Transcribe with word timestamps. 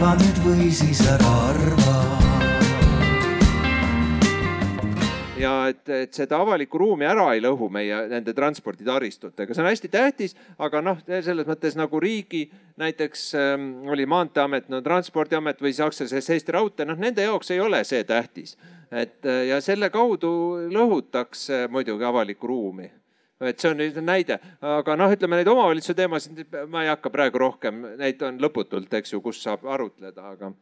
arva 0.00 0.14
nüüd 0.16 0.38
või 0.40 0.66
siis 0.72 1.00
ära 1.04 1.30
arva. 1.50 1.94
Ja 5.36 5.50
et, 5.68 5.82
et 5.92 6.16
seda 6.16 6.38
avalikku 6.40 6.78
ruumi 6.80 7.04
ära 7.04 7.26
ei 7.34 7.42
lõhu 7.44 7.68
meie 7.72 7.98
nende 8.08 8.32
transporditaristutega, 8.36 9.52
see 9.52 9.60
on 9.60 9.68
hästi 9.68 9.90
tähtis, 9.92 10.32
aga 10.56 10.80
noh, 10.84 11.02
selles 11.04 11.48
mõttes 11.48 11.76
nagu 11.76 12.00
riigi 12.00 12.46
näiteks 12.80 13.26
ähm, 13.40 13.66
oli 13.92 14.08
Maanteeamet, 14.08 14.70
no 14.72 14.80
Transpordiamet 14.84 15.60
või 15.60 15.74
siis 15.74 15.84
aktsiaselts 15.84 16.32
Eesti 16.32 16.56
Raudtee, 16.56 16.88
noh 16.88 17.00
nende 17.00 17.24
jaoks 17.28 17.52
ei 17.52 17.60
ole 17.60 17.82
see 17.84 18.00
tähtis. 18.08 18.56
et 18.90 19.20
äh, 19.28 19.50
ja 19.52 19.60
selle 19.60 19.92
kaudu 19.92 20.32
lõhutakse 20.72 21.66
muidugi 21.68 22.08
avalikku 22.08 22.48
ruumi 22.48 22.88
et 23.40 23.62
see 23.62 23.70
on 23.70 23.80
nüüd 23.80 23.96
näide, 24.04 24.36
aga 24.60 24.96
noh, 25.00 25.12
ütleme 25.14 25.38
neid 25.40 25.48
omavalitsuse 25.48 25.96
teemasid 25.96 26.58
ma 26.68 26.84
ei 26.84 26.90
hakka 26.92 27.12
praegu 27.12 27.40
rohkem, 27.40 27.80
neid 28.00 28.22
on 28.26 28.40
lõputult, 28.42 28.92
eks 29.00 29.14
ju, 29.14 29.22
kus 29.24 29.40
saab 29.42 29.64
arutleda, 29.64 30.34
aga 30.34 30.52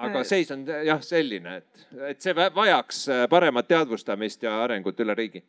aga 0.00 0.24
seis 0.24 0.50
on 0.54 0.64
jah 0.64 1.00
selline, 1.04 1.60
et, 1.60 1.86
et 2.08 2.20
see 2.24 2.34
vajaks 2.34 3.04
paremat 3.30 3.68
teadvustamist 3.68 4.42
ja 4.46 4.62
arengut 4.64 5.00
üle 5.04 5.14
riigi. 5.14 5.42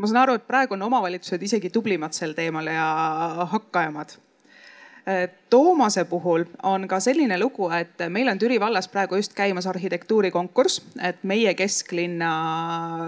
Ma 0.00 0.08
saan 0.08 0.22
aru, 0.22 0.38
et 0.40 0.46
praegu 0.48 0.74
on 0.74 0.86
omavalitsused 0.88 1.42
isegi 1.44 1.70
tublimad 1.70 2.16
sel 2.16 2.32
teemal 2.34 2.70
ja 2.72 2.86
hakkajamad 3.52 4.16
Toomase 5.52 6.04
puhul 6.04 6.44
on 6.62 6.86
ka 6.88 6.96
selline 7.00 7.36
lugu, 7.36 7.66
et 7.76 8.00
meil 8.08 8.28
on 8.30 8.38
Türi 8.40 8.56
vallas 8.60 8.86
praegu 8.88 9.18
just 9.18 9.34
käimas 9.36 9.66
arhitektuurikonkurss, 9.68 10.78
et 11.04 11.18
meie 11.28 11.52
kesklinna 11.54 12.30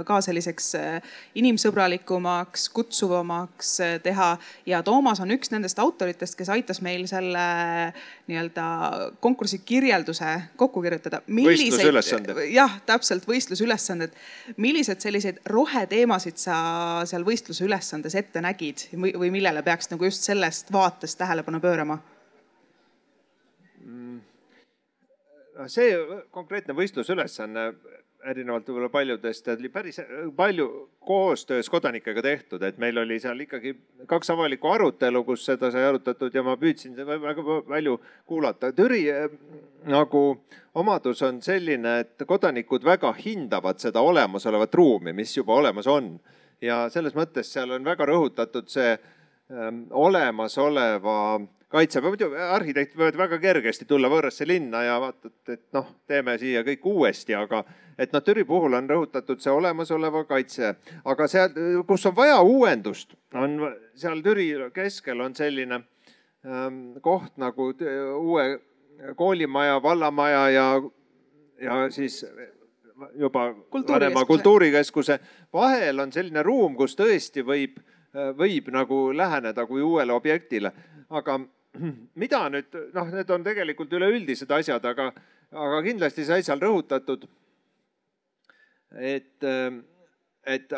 ka 0.05 0.19
selliseks 0.27 0.66
eh, 0.77 1.15
inimsõbralikumaks, 1.41 2.66
kutsuvamaks 2.77 3.71
eh, 3.80 3.95
teha. 4.05 4.27
ja 4.66 4.83
Toomas 4.85 5.23
on 5.25 5.33
üks 5.33 5.55
nendest 5.55 5.80
autoritest, 5.80 6.37
kes 6.37 6.51
aitas 6.52 6.83
meil 6.85 7.07
selle 7.09 7.46
nii-öelda 8.27 8.66
konkursi 9.24 9.63
kirjelduse 9.65 10.35
kokku 10.61 10.83
kirjutada. 10.85 11.23
võistlusülesanded. 11.30 12.43
jah, 12.52 12.77
täpselt 12.85 13.24
võistlusülesanded. 13.30 14.13
millised 14.57 15.01
selliseid 15.01 15.40
roheteemasid 15.46 16.37
sa 16.37 16.59
seal 17.09 17.24
võistlusülesandes 17.24 18.21
ette 18.21 18.45
nägid 18.45 18.88
või 18.93 19.33
millele 19.33 19.63
peaks 19.63 19.88
nagu 19.95 20.13
just 20.13 20.29
sellest 20.29 20.73
vaatest 20.73 21.18
tähelepanu 21.24 21.65
pöörama? 21.65 21.84
Noh, 21.85 22.01
see 25.71 25.93
konkreetne 26.35 26.74
võistlusülesanne 26.77 27.68
erinevalt 28.24 28.68
võib-olla 28.68 28.88
paljudest 28.93 29.49
oli 29.52 29.68
päris 29.73 30.01
palju 30.37 30.66
koostöös 31.05 31.68
kodanikega 31.71 32.23
tehtud, 32.24 32.62
et 32.62 32.79
meil 32.80 32.99
oli 32.99 33.18
seal 33.21 33.40
ikkagi 33.45 33.74
kaks 34.09 34.30
avalikku 34.32 34.71
arutelu, 34.73 35.24
kus 35.24 35.45
seda 35.46 35.71
sai 35.73 35.85
arutatud 35.88 36.35
ja 36.35 36.43
ma 36.46 36.57
püüdsin 36.60 36.96
väga 36.96 37.45
palju 37.68 37.99
kuulata. 38.27 38.73
Türi 38.73 39.02
eh, 39.12 39.27
nagu 39.90 40.24
omadus 40.74 41.23
on 41.23 41.43
selline, 41.45 41.99
et 42.05 42.24
kodanikud 42.27 42.85
väga 42.85 43.12
hindavad 43.18 43.82
seda 43.82 44.01
olemasolevat 44.05 44.74
ruumi, 44.74 45.12
mis 45.12 45.37
juba 45.37 45.59
olemas 45.60 45.88
on. 45.90 46.15
Ja 46.65 46.87
selles 46.90 47.16
mõttes 47.16 47.52
seal 47.52 47.77
on 47.77 47.85
väga 47.85 48.07
rõhutatud 48.09 48.71
see 48.73 48.95
ähm, 48.95 49.85
olemasoleva 49.90 51.18
kaitse, 51.75 52.03
muidu 52.05 52.30
arhitektid 52.55 52.99
võivad 52.99 53.19
väga 53.19 53.39
kergesti 53.43 53.87
tulla 53.89 54.11
võõrasse 54.13 54.47
linna 54.47 54.85
ja 54.87 54.99
vaatad, 55.03 55.35
et 55.51 55.65
noh, 55.75 55.89
teeme 56.07 56.37
siia 56.39 56.63
kõik 56.67 56.87
uuesti, 56.91 57.35
aga 57.35 57.65
et 57.99 58.15
noh, 58.15 58.23
Türi 58.25 58.45
puhul 58.49 58.77
on 58.79 58.91
rõhutatud 58.91 59.43
see 59.43 59.53
olemasoleva 59.53 60.25
kaitse, 60.29 60.75
aga 61.05 61.29
seal, 61.30 61.57
kus 61.89 62.07
on 62.11 62.17
vaja 62.17 62.39
uuendust, 62.43 63.17
on 63.35 63.59
seal 63.99 64.22
Türi 64.25 64.49
keskel 64.75 65.21
on 65.25 65.34
selline 65.34 65.81
ähm, 66.47 66.81
koht 67.03 67.34
nagu 67.43 67.72
uue 68.21 68.47
koolimaja, 69.17 69.83
vallamaja 69.83 70.45
ja, 70.51 70.69
ja 71.61 71.81
siis 71.91 72.25
juba 73.19 73.49
vanema 73.89 74.25
kultuurikeskuse. 74.25 75.19
Vahel 75.53 75.99
on 75.99 76.13
selline 76.13 76.43
ruum, 76.43 76.77
kus 76.79 76.95
tõesti 76.99 77.43
võib, 77.47 77.81
võib 78.39 78.71
nagu 78.75 79.01
läheneda 79.17 79.67
kui 79.67 79.83
uuele 79.83 80.15
objektile, 80.15 80.73
aga 81.11 81.41
mida 82.23 82.43
nüüd, 82.53 82.77
noh, 82.95 83.09
need 83.15 83.31
on 83.35 83.47
tegelikult 83.47 83.93
üleüldised 83.99 84.51
asjad, 84.55 84.85
aga, 84.91 85.11
aga 85.51 85.81
kindlasti 85.87 86.27
sai 86.27 86.43
seal 86.47 86.62
rõhutatud, 86.62 87.27
et, 88.95 89.47
et, 90.55 90.77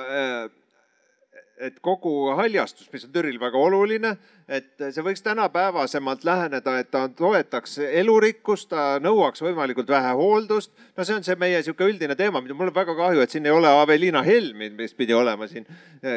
et 1.57 1.79
kogu 1.81 2.35
haljastus, 2.37 2.89
mis 2.93 3.05
on 3.07 3.13
Türil 3.15 3.39
väga 3.41 3.59
oluline, 3.59 4.13
et 4.49 4.83
see 4.93 5.05
võiks 5.05 5.25
tänapäevasemalt 5.25 6.25
läheneda, 6.27 6.75
et 6.79 6.91
ta 6.93 7.07
toetaks 7.09 7.79
elurikkust, 7.87 8.69
ta 8.73 8.99
nõuaks 9.03 9.43
võimalikult 9.45 9.89
vähe 9.89 10.13
hooldust. 10.19 10.73
no 10.97 11.05
see 11.05 11.17
on 11.17 11.25
see 11.25 11.37
meie 11.41 11.63
sihuke 11.63 11.89
üldine 11.89 12.17
teema, 12.17 12.43
mida 12.45 12.55
mul 12.55 12.69
on 12.71 12.77
väga 12.77 12.95
kahju, 12.99 13.25
et 13.25 13.33
siin 13.33 13.47
ei 13.47 13.57
ole 13.57 13.73
Aveliina 13.73 14.23
Helmi, 14.23 14.71
mis 14.71 14.95
pidi 14.95 15.17
olema 15.17 15.49
siin, 15.49 15.67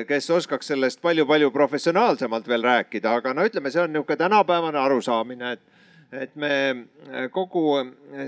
kes 0.07 0.29
oskaks 0.29 0.73
sellest 0.73 1.01
palju-palju 1.01 1.51
professionaalsemalt 1.55 2.47
veel 2.47 2.63
rääkida, 2.63 3.15
aga 3.21 3.33
no 3.33 3.47
ütleme, 3.47 3.71
see 3.71 3.83
on 3.83 3.93
niisugune 3.95 4.19
tänapäevane 4.19 4.79
arusaamine, 4.79 5.51
et 5.51 5.67
et 6.11 6.35
me 6.35 6.87
kogu 7.31 7.77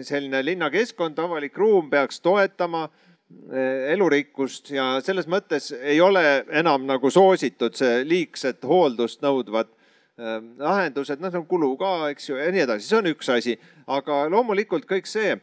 selline 0.05 0.43
linnakeskkond, 0.45 1.17
avalik 1.19 1.57
ruum 1.57 1.89
peaks 1.89 2.21
toetama 2.21 2.89
elurikkust 3.91 4.69
ja 4.71 4.85
selles 5.03 5.27
mõttes 5.27 5.71
ei 5.75 5.99
ole 6.01 6.45
enam 6.55 6.85
nagu 6.87 7.09
soositud 7.11 7.75
see 7.75 8.03
liigset 8.07 8.63
hooldust 8.63 9.19
nõudvad 9.25 9.71
Ähm, 10.21 10.51
lahendused, 10.59 11.17
noh, 11.17 11.31
see 11.31 11.39
on 11.39 11.47
kulu 11.49 11.71
ka, 11.79 11.91
eks 12.11 12.27
ju, 12.27 12.35
ja 12.37 12.51
nii 12.53 12.61
edasi, 12.65 12.85
see 12.85 12.97
on 12.99 13.07
üks 13.09 13.29
asi. 13.33 13.55
aga 13.89 14.25
loomulikult 14.29 14.83
kõik 14.85 15.07
see. 15.09 15.37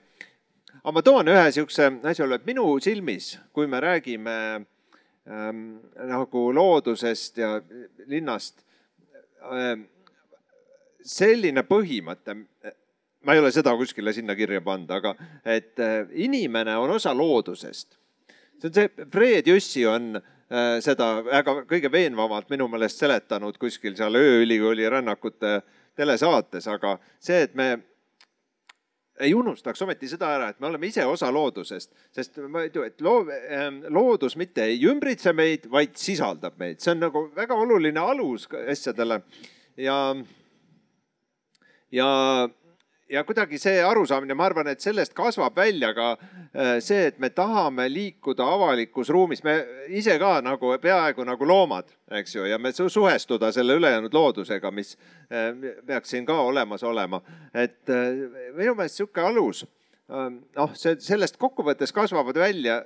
aga 0.78 0.92
ma 0.94 1.02
toon 1.02 1.30
ühe 1.32 1.46
sihukese 1.56 1.88
asjaolu, 2.10 2.36
et 2.36 2.46
minu 2.46 2.66
silmis, 2.84 3.32
kui 3.52 3.66
me 3.66 3.80
räägime 3.82 4.34
ähm, 5.26 5.64
nagu 6.12 6.44
loodusest 6.54 7.40
ja 7.42 7.56
linnast 8.06 8.62
ähm,, 9.50 9.88
selline 11.02 11.64
põhimõte, 11.66 12.36
ma 13.28 13.34
ei 13.36 13.42
ole 13.42 13.50
seda 13.52 13.74
kuskile 13.76 14.12
sinna 14.16 14.32
kirja 14.32 14.62
pannud, 14.64 14.88
aga 14.96 15.12
et 15.44 15.76
äh, 15.84 16.06
inimene 16.24 16.78
on 16.80 16.94
osa 16.96 17.12
loodusest. 17.12 17.98
see 18.58 18.70
on 18.70 18.74
see, 18.74 18.88
Fred 19.12 19.46
Jüssi 19.46 19.84
on 19.86 20.16
äh, 20.16 20.78
seda 20.80 21.10
väga 21.26 21.58
kõige 21.68 21.90
veenvamalt 21.92 22.48
minu 22.48 22.70
meelest 22.72 23.04
seletanud 23.04 23.58
kuskil 23.60 23.98
seal 23.98 24.16
ööülikooli 24.16 24.88
rännakute 24.88 25.60
telesaates, 25.98 26.70
aga 26.72 26.94
see, 27.20 27.42
et 27.44 27.54
me 27.54 27.68
ei 29.20 29.34
unustaks 29.34 29.82
ometi 29.84 30.08
seda 30.08 30.30
ära, 30.32 30.48
et 30.48 30.60
me 30.62 30.70
oleme 30.70 30.88
ise 30.88 31.04
osa 31.04 31.28
loodusest, 31.34 31.92
sest 32.14 32.38
ma 32.48 32.62
ei 32.64 32.70
tea, 32.72 32.86
et 32.88 33.04
loo, 33.04 33.26
ähm, 33.52 33.82
loodus 33.92 34.38
mitte 34.40 34.64
ei 34.70 34.78
ümbritse 34.88 35.34
meid, 35.36 35.66
vaid 35.68 35.98
sisaldab 36.00 36.56
meid, 36.56 36.80
see 36.80 36.94
on 36.94 37.04
nagu 37.04 37.26
väga 37.36 37.60
oluline 37.60 38.00
alus 38.00 38.48
asjadele 38.64 39.20
ja, 39.84 39.98
ja 41.92 42.08
ja 43.08 43.24
kuidagi 43.24 43.58
see 43.58 43.80
arusaamine, 43.84 44.34
ma 44.36 44.46
arvan, 44.48 44.68
et 44.72 44.84
sellest 44.84 45.14
kasvab 45.16 45.56
välja 45.56 45.92
ka 45.96 46.10
äh, 46.12 46.76
see, 46.84 47.08
et 47.10 47.18
me 47.18 47.30
tahame 47.30 47.88
liikuda 47.92 48.44
avalikus 48.54 49.10
ruumis, 49.14 49.42
me 49.44 49.56
ise 49.88 50.18
ka 50.20 50.38
nagu 50.44 50.74
peaaegu 50.82 51.24
nagu 51.26 51.48
loomad, 51.48 51.88
eks 52.20 52.36
ju, 52.36 52.44
ja 52.48 52.58
me 52.58 52.72
suhestuda 52.76 53.52
selle 53.54 53.78
ülejäänud 53.80 54.14
loodusega, 54.14 54.70
mis 54.74 54.96
äh, 55.32 55.50
peaks 55.86 56.14
siin 56.14 56.26
ka 56.28 56.36
olemas 56.40 56.84
olema. 56.84 57.22
et 57.54 57.88
äh, 57.90 58.52
minu 58.56 58.74
meelest 58.74 59.00
sihuke 59.00 59.24
alus, 59.24 59.64
noh, 60.08 60.72
see, 60.76 60.96
sellest 61.04 61.36
kokkuvõttes 61.40 61.92
kasvavad 61.92 62.36
välja 62.36 62.82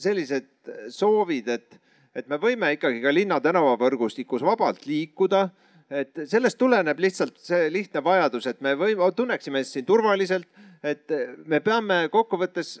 sellised 0.00 0.48
soovid, 0.92 1.48
et, 1.48 1.80
et 2.16 2.28
me 2.28 2.36
võime 2.40 2.72
ikkagi 2.76 3.00
ka 3.04 3.12
linna 3.12 3.40
tänavavõrgustikus 3.44 4.44
vabalt 4.44 4.86
liikuda 4.88 5.48
et 5.90 6.22
sellest 6.30 6.58
tuleneb 6.58 6.98
lihtsalt 7.02 7.38
see 7.42 7.70
lihtne 7.72 8.02
vajadus, 8.04 8.46
et 8.46 8.60
me 8.60 8.76
või 8.78 8.96
tunneksime 9.16 9.64
siin 9.66 9.86
turvaliselt, 9.86 10.46
et 10.82 11.10
me 11.46 11.60
peame 11.60 12.04
kokkuvõttes 12.12 12.78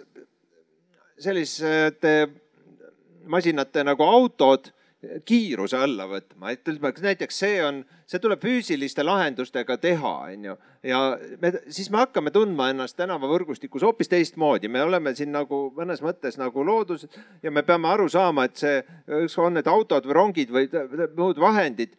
selliste 1.20 2.14
masinate 3.28 3.84
nagu 3.84 4.06
autod 4.06 4.70
kiiruse 5.24 5.78
alla 5.80 6.04
võtma, 6.04 6.50
et 6.52 6.66
ütleme 6.68 6.92
näiteks 6.92 7.38
see 7.40 7.60
on, 7.64 7.78
see 8.08 8.20
tuleb 8.20 8.42
füüsiliste 8.44 9.04
lahendustega 9.04 9.78
teha, 9.80 10.10
onju. 10.34 10.56
ja 10.84 10.98
me, 11.40 11.52
siis 11.72 11.88
me 11.90 12.02
hakkame 12.02 12.32
tundma 12.34 12.68
ennast 12.72 12.98
tänavavõrgustikus 13.00 13.86
hoopis 13.86 14.12
teistmoodi, 14.12 14.68
me 14.68 14.82
oleme 14.84 15.14
siin 15.16 15.32
nagu 15.32 15.62
mõnes 15.76 16.04
mõttes 16.04 16.36
nagu 16.40 16.64
loodus 16.66 17.06
ja 17.42 17.50
me 17.50 17.64
peame 17.64 17.88
aru 17.88 18.10
saama, 18.12 18.44
et 18.44 18.60
see, 18.60 18.84
on 19.40 19.56
need 19.56 19.72
autod 19.72 20.04
või 20.04 20.18
rongid 20.20 20.52
või 20.52 20.68
muud 21.16 21.40
vahendid 21.40 21.96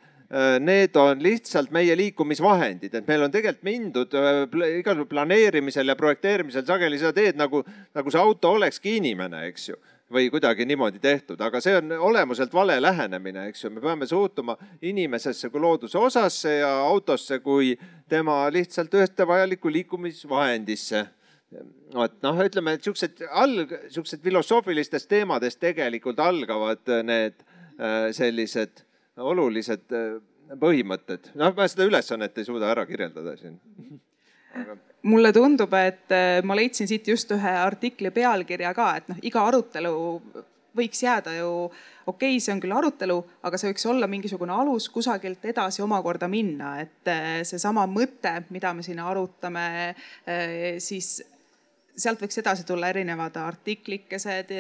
need 0.64 0.96
on 0.96 1.20
lihtsalt 1.24 1.74
meie 1.76 1.96
liikumisvahendid, 2.00 2.94
et 2.96 3.08
meil 3.08 3.26
on 3.26 3.32
tegelikult 3.34 3.66
mindud 3.68 4.14
äh, 4.16 4.44
igasugusel 4.80 5.10
planeerimisel 5.12 5.92
ja 5.92 5.96
projekteerimisel 6.00 6.64
sageli 6.68 7.00
seda 7.02 7.12
teed 7.18 7.40
nagu, 7.40 7.66
nagu 7.96 8.14
see 8.14 8.22
auto 8.22 8.54
olekski 8.56 8.96
inimene, 9.02 9.44
eks 9.52 9.72
ju 9.74 9.80
või 10.12 10.30
kuidagi 10.32 10.66
niimoodi 10.68 11.00
tehtud, 11.00 11.40
aga 11.40 11.62
see 11.64 11.78
on 11.78 11.92
olemuselt 12.10 12.54
vale 12.54 12.76
lähenemine, 12.82 13.46
eks 13.48 13.64
ju, 13.64 13.72
me 13.72 13.84
peame 13.84 14.08
suhtuma 14.08 14.58
inimesesse 14.84 15.50
kui 15.50 15.62
looduse 15.64 15.98
osasse 15.98 16.58
ja 16.58 16.72
autosse 16.84 17.40
kui 17.40 17.78
tema 18.12 18.44
lihtsalt 18.52 18.94
ühte 19.00 19.28
vajalikku 19.28 19.72
liikumisvahendisse. 19.72 21.06
Vot 21.96 22.18
noh, 22.24 22.40
ütleme, 22.44 22.76
et 22.76 22.84
siuksed 22.84 23.24
alg, 23.30 23.72
siuksed 23.92 24.24
filosoofilistes 24.24 25.08
teemades 25.12 25.60
tegelikult 25.60 26.20
algavad 26.24 26.92
need 27.08 27.40
äh, 27.40 28.12
sellised 28.16 28.84
olulised 29.24 29.96
äh, 29.96 30.20
põhimõtted. 30.62 31.34
noh, 31.40 31.54
ma 31.56 31.68
seda 31.72 31.88
ülesannet 31.88 32.38
ei 32.38 32.48
suuda 32.48 32.72
ära 32.74 32.86
kirjeldada 32.90 33.36
siin 33.40 33.60
aga 34.62 34.78
mulle 35.08 35.32
tundub, 35.34 35.74
et 35.74 36.14
äh, 36.14 36.40
ma 36.46 36.58
leidsin 36.58 36.90
siit 36.90 37.08
just 37.08 37.32
ühe 37.34 37.56
artikli 37.64 38.12
pealkirja 38.14 38.74
ka, 38.78 38.94
et 39.00 39.12
noh, 39.12 39.22
iga 39.26 39.44
arutelu 39.48 39.94
võiks 40.78 41.02
jääda 41.04 41.34
ju, 41.36 41.50
okei 42.08 42.36
okay,, 42.36 42.44
see 42.44 42.54
on 42.54 42.62
küll 42.64 42.76
arutelu, 42.76 43.18
aga 43.44 43.60
see 43.60 43.72
võiks 43.72 43.88
olla 43.92 44.08
mingisugune 44.08 44.54
alus 44.56 44.88
kusagilt 44.94 45.44
edasi 45.52 45.84
omakorda 45.84 46.30
minna, 46.32 46.78
et 46.80 47.12
seesama 47.48 47.84
mõte, 47.92 48.38
mida 48.56 48.72
me 48.78 48.86
siin 48.86 49.02
arutame, 49.04 49.66
siis 50.80 51.18
sealt 51.98 52.22
võiks 52.24 52.38
edasi 52.42 52.66
tulla 52.68 52.90
erinevad 52.92 53.36
artiklikesed, 53.42 54.54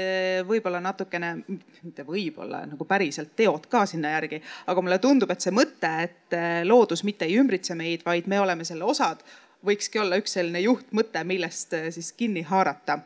võib-olla 0.47 0.81
natukene, 0.83 1.33
mitte 1.81 2.05
võib-olla 2.07 2.63
nagu 2.69 2.87
päriselt 2.87 3.35
teod 3.35 3.67
ka 3.71 3.85
sinna 3.89 4.15
järgi, 4.17 4.41
aga 4.71 4.83
mulle 4.83 4.99
tundub, 5.03 5.31
et 5.31 5.43
see 5.43 5.53
mõte, 5.55 5.91
et 6.07 6.37
loodus 6.67 7.05
mitte 7.07 7.27
ei 7.29 7.37
ümbritse 7.41 7.77
meid, 7.77 8.05
vaid 8.05 8.27
me 8.31 8.41
oleme 8.41 8.67
selle 8.67 8.87
osad, 8.87 9.23
võikski 9.65 10.01
olla 10.01 10.17
üks 10.21 10.37
selline 10.37 10.63
juhtmõte, 10.63 11.23
millest 11.27 11.75
siis 11.93 12.11
kinni 12.17 12.43
haarata 12.47 12.99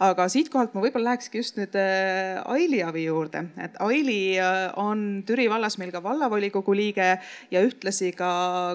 aga 0.00 0.24
siitkohalt 0.32 0.72
ma 0.72 0.80
võib-olla 0.80 1.10
lähekski 1.10 1.42
just 1.42 1.58
nüüd 1.58 1.74
äh, 1.76 2.40
Aili 2.48 2.80
Avi 2.84 3.04
juurde, 3.04 3.42
et 3.60 3.74
Aili 3.84 4.38
äh, 4.40 4.70
on 4.80 5.22
Türi 5.28 5.44
vallas 5.52 5.76
meil 5.80 5.92
ka 5.92 6.00
vallavolikogu 6.04 6.72
liige 6.76 7.08
ja 7.52 7.62
ühtlasi 7.66 8.14
ka 8.16 8.30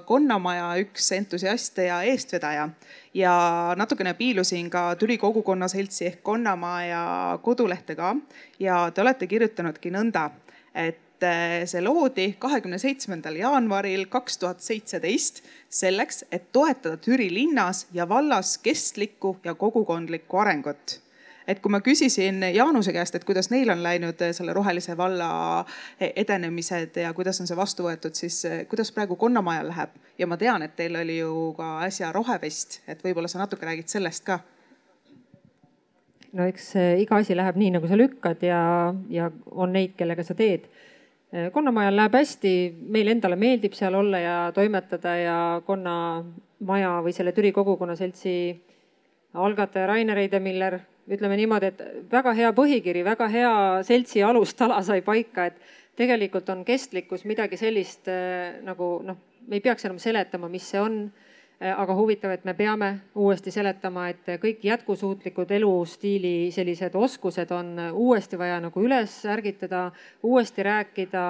Konnamaja 0.06 0.68
üks 0.83 1.10
entusiaste 1.18 1.88
ja 1.89 2.04
eestvedaja. 2.06 2.69
ja 3.13 3.33
natukene 3.77 4.13
piilusin 4.13 4.69
ka 4.69 4.92
Türi 5.01 5.18
kogukonna 5.18 5.68
seltsi 5.68 6.06
ehk 6.12 6.22
Konnamaja 6.24 7.39
kodulehte 7.42 7.95
ka. 7.95 8.16
Ja 8.60 8.92
te 8.92 9.01
olete 9.01 9.27
kirjutanudki 9.27 9.89
nõnda, 9.95 10.27
et 10.75 11.25
äh, 11.25 11.63
see 11.66 11.81
loodi 11.81 12.36
kahekümne 12.38 12.77
seitsmendal 12.77 13.39
jaanuaril 13.39 14.06
kaks 14.13 14.38
tuhat 14.38 14.62
seitseteist 14.62 15.42
selleks, 15.74 16.22
et 16.31 16.51
toetada 16.54 17.01
Türi 17.01 17.31
linnas 17.33 17.88
ja 17.98 18.06
vallas 18.06 18.60
kestlikku 18.62 19.39
ja 19.44 19.56
kogukondlikku 19.57 20.44
arengut 20.44 21.00
et 21.48 21.62
kui 21.62 21.72
ma 21.72 21.82
küsisin 21.86 22.42
Jaanuse 22.54 22.94
käest, 22.94 23.16
et 23.16 23.26
kuidas 23.28 23.50
neil 23.54 23.70
on 23.70 23.84
läinud 23.84 24.22
eh, 24.26 24.34
selle 24.36 24.54
rohelise 24.54 24.98
valla 24.98 25.30
eh, 26.00 26.12
edenemised 26.24 26.98
ja 27.02 27.14
kuidas 27.14 27.42
on 27.42 27.50
see 27.50 27.58
vastu 27.58 27.86
võetud, 27.86 28.18
siis 28.18 28.40
eh, 28.50 28.64
kuidas 28.70 28.92
praegu 28.96 29.18
Konnamajal 29.20 29.70
läheb 29.70 29.96
ja 30.20 30.28
ma 30.28 30.38
tean, 30.42 30.66
et 30.66 30.76
teil 30.76 30.96
oli 31.00 31.20
ju 31.20 31.54
ka 31.58 31.78
äsja 31.86 32.12
rohevest, 32.16 32.82
et 32.88 33.04
võib-olla 33.06 33.32
sa 33.32 33.44
natuke 33.44 33.68
räägid 33.68 33.92
sellest 33.92 34.26
ka 34.26 34.40
no 36.36 36.50
eks 36.50 36.74
iga 37.02 37.22
asi 37.22 37.38
läheb 37.38 37.60
nii, 37.62 37.76
nagu 37.78 37.90
sa 37.90 38.00
lükkad 38.00 38.44
ja, 38.44 38.62
ja 39.10 39.30
on 39.52 39.76
neid, 39.76 39.96
kellega 40.00 40.26
sa 40.26 40.36
teed. 40.36 40.66
konnamajal 41.54 41.96
läheb 41.96 42.16
hästi, 42.16 42.56
meile 42.92 43.14
endale 43.16 43.38
meeldib 43.40 43.74
seal 43.76 43.96
olla 43.96 44.20
ja 44.20 44.36
toimetada 44.56 45.16
ja 45.20 45.38
Konnamaja 45.66 46.98
või 47.06 47.14
selle 47.16 47.32
Türi 47.36 47.52
Kogukonna 47.52 47.96
Seltsi 47.96 48.36
algataja 49.36 49.88
Rainer 49.88 50.18
Eidemiller 50.18 50.80
ütleme 51.12 51.38
niimoodi, 51.38 51.69
et 51.72 52.12
väga 52.12 52.34
hea 52.38 52.52
põhikiri, 52.56 53.04
väga 53.06 53.28
hea 53.30 53.54
seltsi 53.86 54.24
alustala 54.25 54.81
sai 54.86 55.02
paika, 55.06 55.50
et 55.52 55.60
tegelikult 56.00 56.50
on 56.50 56.66
kestlikkus 56.66 57.25
midagi 57.30 57.60
sellist 57.60 58.10
äh, 58.12 58.57
nagu 58.66 58.98
noh, 59.06 59.22
me 59.48 59.60
ei 59.60 59.63
peaks 59.63 59.86
enam 59.86 60.02
seletama, 60.02 60.50
mis 60.52 60.68
see 60.72 60.81
on. 60.81 61.06
Äh, 61.56 61.72
aga 61.72 61.96
huvitav, 61.96 62.34
et 62.36 62.44
me 62.44 62.52
peame 62.54 62.90
uuesti 63.16 63.54
seletama, 63.54 64.10
et 64.12 64.28
kõik 64.42 64.66
jätkusuutlikud 64.68 65.54
elustiili 65.56 66.50
sellised 66.52 66.98
oskused 67.00 67.54
on 67.56 67.69
uuesti 67.94 68.36
vaja 68.36 68.58
nagu 68.60 68.84
üles 68.84 69.13
ärgitada, 69.31 69.86
uuesti 70.28 70.66
rääkida, 70.68 71.22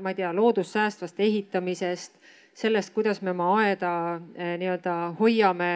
ma 0.00 0.14
ei 0.14 0.22
tea, 0.22 0.32
loodussäästvast 0.32 1.20
ehitamisest, 1.20 2.16
sellest, 2.56 2.94
kuidas 2.94 3.20
me 3.20 3.34
oma 3.34 3.50
aeda 3.58 3.92
äh, 4.14 4.54
nii-öelda 4.62 4.96
hoiame 5.20 5.70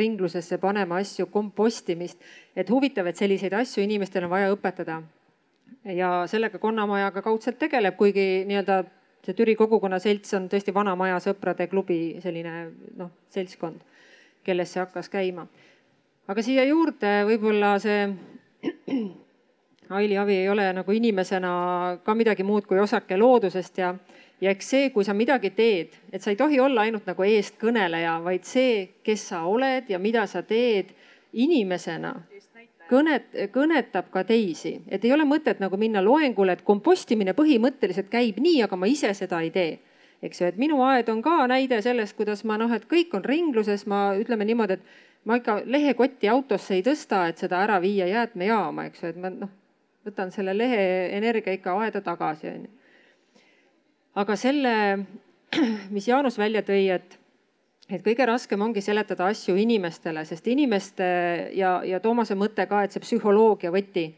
ringlusesse 0.00 0.58
panema 0.58 0.96
asju, 1.02 1.26
kompostimist. 1.26 2.20
et 2.56 2.70
huvitav, 2.70 3.06
et 3.06 3.16
selliseid 3.16 3.52
asju 3.52 3.82
inimestel 3.82 4.24
on 4.24 4.30
vaja 4.30 4.52
õpetada. 4.54 5.02
ja 5.84 6.26
sellega 6.26 6.58
Konnamaja 6.58 7.10
ka 7.10 7.22
kaudselt 7.22 7.58
tegeleb, 7.58 7.96
kuigi 7.96 8.44
nii-öelda 8.46 8.84
see 9.24 9.34
Türi 9.34 9.54
kogukonna 9.56 9.98
selts 9.98 10.34
on 10.34 10.48
tõesti 10.48 10.74
vana 10.74 10.94
maja 10.96 11.18
sõprade 11.20 11.68
klubi 11.68 12.18
selline 12.22 12.70
noh, 12.96 13.10
seltskond, 13.30 13.80
kellest 14.44 14.72
see 14.72 14.82
hakkas 14.82 15.08
käima. 15.12 15.46
aga 16.28 16.42
siia 16.42 16.64
juurde 16.64 17.24
võib-olla 17.28 17.78
see 17.82 18.08
Aili 19.88 20.18
Avi 20.20 20.34
ei 20.42 20.48
ole 20.52 20.66
nagu 20.76 20.92
inimesena 20.92 21.50
ka 22.04 22.14
midagi 22.14 22.44
muud 22.44 22.66
kui 22.68 22.78
osake 22.80 23.16
loodusest 23.16 23.78
ja 23.80 23.94
ja 24.40 24.52
eks 24.54 24.70
see, 24.70 24.90
kui 24.94 25.04
sa 25.06 25.14
midagi 25.16 25.50
teed, 25.56 25.94
et 26.12 26.22
sa 26.22 26.30
ei 26.32 26.38
tohi 26.38 26.60
olla 26.62 26.86
ainult 26.86 27.06
nagu 27.08 27.26
eestkõneleja, 27.26 28.18
vaid 28.24 28.46
see, 28.46 28.84
kes 29.06 29.28
sa 29.32 29.44
oled 29.50 29.90
ja 29.90 29.98
mida 29.98 30.26
sa 30.30 30.44
teed 30.46 30.92
inimesena, 31.32 32.14
kõnet, 32.88 33.34
kõnetab 33.54 34.12
ka 34.14 34.24
teisi, 34.28 34.78
et 34.88 35.04
ei 35.04 35.12
ole 35.12 35.26
mõtet 35.28 35.60
nagu 35.62 35.76
minna 35.80 36.02
loengule, 36.04 36.54
et 36.54 36.64
kompostimine 36.66 37.34
põhimõtteliselt 37.36 38.10
käib 38.12 38.40
nii, 38.42 38.62
aga 38.66 38.78
ma 38.78 38.88
ise 38.90 39.12
seda 39.14 39.42
ei 39.44 39.52
tee. 39.54 39.76
Eks 40.22 40.40
ju, 40.40 40.48
et 40.50 40.56
minu 40.58 40.80
aed 40.82 41.10
on 41.12 41.20
ka 41.22 41.44
näide 41.46 41.78
sellest, 41.82 42.16
kuidas 42.18 42.42
ma 42.48 42.56
noh, 42.58 42.72
et 42.74 42.88
kõik 42.90 43.12
on 43.14 43.22
ringluses, 43.22 43.84
ma 43.86 44.16
ütleme 44.18 44.48
niimoodi, 44.48 44.78
et 44.78 45.28
ma 45.30 45.36
ikka 45.38 45.60
lehekotti 45.66 46.30
autosse 46.30 46.74
ei 46.74 46.82
tõsta, 46.82 47.28
et 47.30 47.38
seda 47.38 47.60
ära 47.62 47.78
viia 47.82 48.08
jäätmejaama, 48.10 48.88
eks 48.90 49.04
ju, 49.04 49.12
et 49.12 49.20
ma 49.22 49.30
noh, 49.30 49.52
võtan 50.08 50.32
selle 50.34 50.56
lehe 50.56 50.82
energia 51.14 51.54
ikka 51.54 51.76
aeda 51.84 52.02
tagasi, 52.02 52.50
onju 52.50 52.77
aga 54.18 54.36
selle, 54.36 54.74
mis 55.94 56.08
Jaanus 56.08 56.38
välja 56.40 56.62
tõi, 56.66 56.86
et, 56.94 57.18
et 57.88 58.02
kõige 58.04 58.26
raskem 58.28 58.62
ongi 58.64 58.82
seletada 58.84 59.28
asju 59.30 59.56
inimestele, 59.58 60.24
sest 60.28 60.48
inimeste 60.50 61.10
ja, 61.56 61.78
ja 61.86 62.00
Toomase 62.04 62.36
mõte 62.38 62.66
ka, 62.70 62.82
et 62.84 62.94
see 62.94 63.04
psühholoogia 63.04 63.72
võti. 63.74 64.10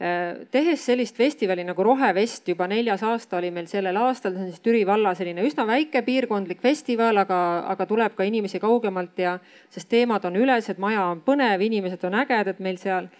Tehes 0.00 0.80
sellist 0.80 1.18
festivali 1.20 1.60
nagu 1.60 1.84
Rohevest, 1.84 2.46
juba 2.48 2.64
neljas 2.70 3.02
aasta 3.04 3.36
oli 3.36 3.50
meil 3.52 3.66
sellel 3.68 3.98
aastal, 4.00 4.32
see 4.32 4.46
on 4.46 4.48
siis 4.48 4.62
Türi 4.64 4.80
valla 4.88 5.10
selline 5.12 5.44
üsna 5.44 5.66
väike 5.68 6.00
piirkondlik 6.06 6.62
festival, 6.64 7.20
aga, 7.20 7.40
aga 7.68 7.84
tuleb 7.90 8.14
ka 8.16 8.24
inimesi 8.24 8.62
kaugemalt 8.62 9.20
ja, 9.20 9.34
sest 9.68 9.90
teemad 9.92 10.24
on 10.24 10.38
ülesed, 10.40 10.80
maja 10.80 11.04
on 11.10 11.20
põnev, 11.26 11.60
inimesed 11.66 12.06
on 12.08 12.16
ägedad 12.22 12.64
meil 12.64 12.80
seal 12.80 13.10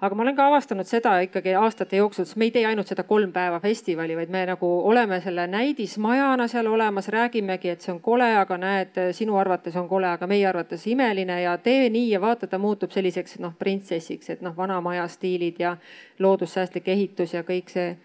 aga 0.00 0.14
ma 0.16 0.22
olen 0.22 0.36
ka 0.36 0.46
avastanud 0.48 0.88
seda 0.88 1.12
ikkagi 1.24 1.52
aastate 1.60 1.98
jooksul, 2.00 2.24
sest 2.24 2.38
me 2.40 2.48
ei 2.48 2.54
tee 2.54 2.64
ainult 2.66 2.88
seda 2.88 3.04
kolm 3.08 3.32
päeva 3.32 3.60
festivali, 3.60 4.16
vaid 4.16 4.32
me 4.32 4.44
nagu 4.48 4.70
oleme 4.88 5.20
selle 5.20 5.44
näidismajana 5.52 6.48
seal 6.48 6.70
olemas, 6.72 7.08
räägimegi, 7.12 7.74
et 7.74 7.84
see 7.84 7.92
on 7.92 8.00
kole, 8.04 8.30
aga 8.40 8.58
näed, 8.60 9.00
sinu 9.16 9.36
arvates 9.36 9.76
on 9.76 9.88
kole, 9.88 10.08
aga 10.08 10.26
meie 10.30 10.46
arvates 10.48 10.86
imeline 10.88 11.42
ja 11.42 11.56
tee 11.60 11.90
nii 11.92 12.10
ja 12.14 12.20
vaata, 12.20 12.48
ta 12.48 12.58
muutub 12.58 12.96
selliseks 12.96 13.38
noh, 13.44 13.52
printsessiks, 13.58 14.32
et 14.32 14.44
noh, 14.44 14.56
vana 14.56 14.80
maja 14.80 15.06
stiilid 15.08 15.60
ja 15.60 15.76
loodussäästlik 16.18 16.88
ehitus 16.88 17.36
ja 17.36 17.44
kõik 17.44 17.68
see. 17.72 17.96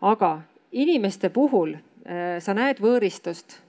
aga 0.00 0.40
inimeste 0.72 1.30
puhul 1.30 1.76
äh, 1.76 2.40
sa 2.42 2.54
näed 2.54 2.82
võõristust 2.82 3.61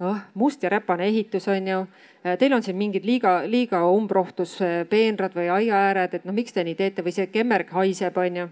oh, 0.00 0.16
must 0.34 0.62
ja 0.62 0.68
räpane 0.68 1.06
ehitus 1.06 1.48
on 1.48 1.68
ju. 1.68 1.80
Äh, 2.26 2.38
teil 2.38 2.52
on 2.52 2.62
siin 2.62 2.76
mingid 2.76 3.04
liiga, 3.04 3.40
liiga 3.46 3.82
umbrohtus 3.90 4.58
äh, 4.62 4.80
peenrad 4.88 5.36
või 5.36 5.50
aiaääred, 5.52 6.14
et 6.14 6.24
no 6.24 6.32
miks 6.36 6.56
te 6.56 6.64
nii 6.64 6.76
teete 6.78 7.04
või 7.04 7.14
see 7.16 7.28
kemmerg 7.32 7.70
haiseb, 7.76 8.16
on 8.16 8.40
ju. 8.42 8.48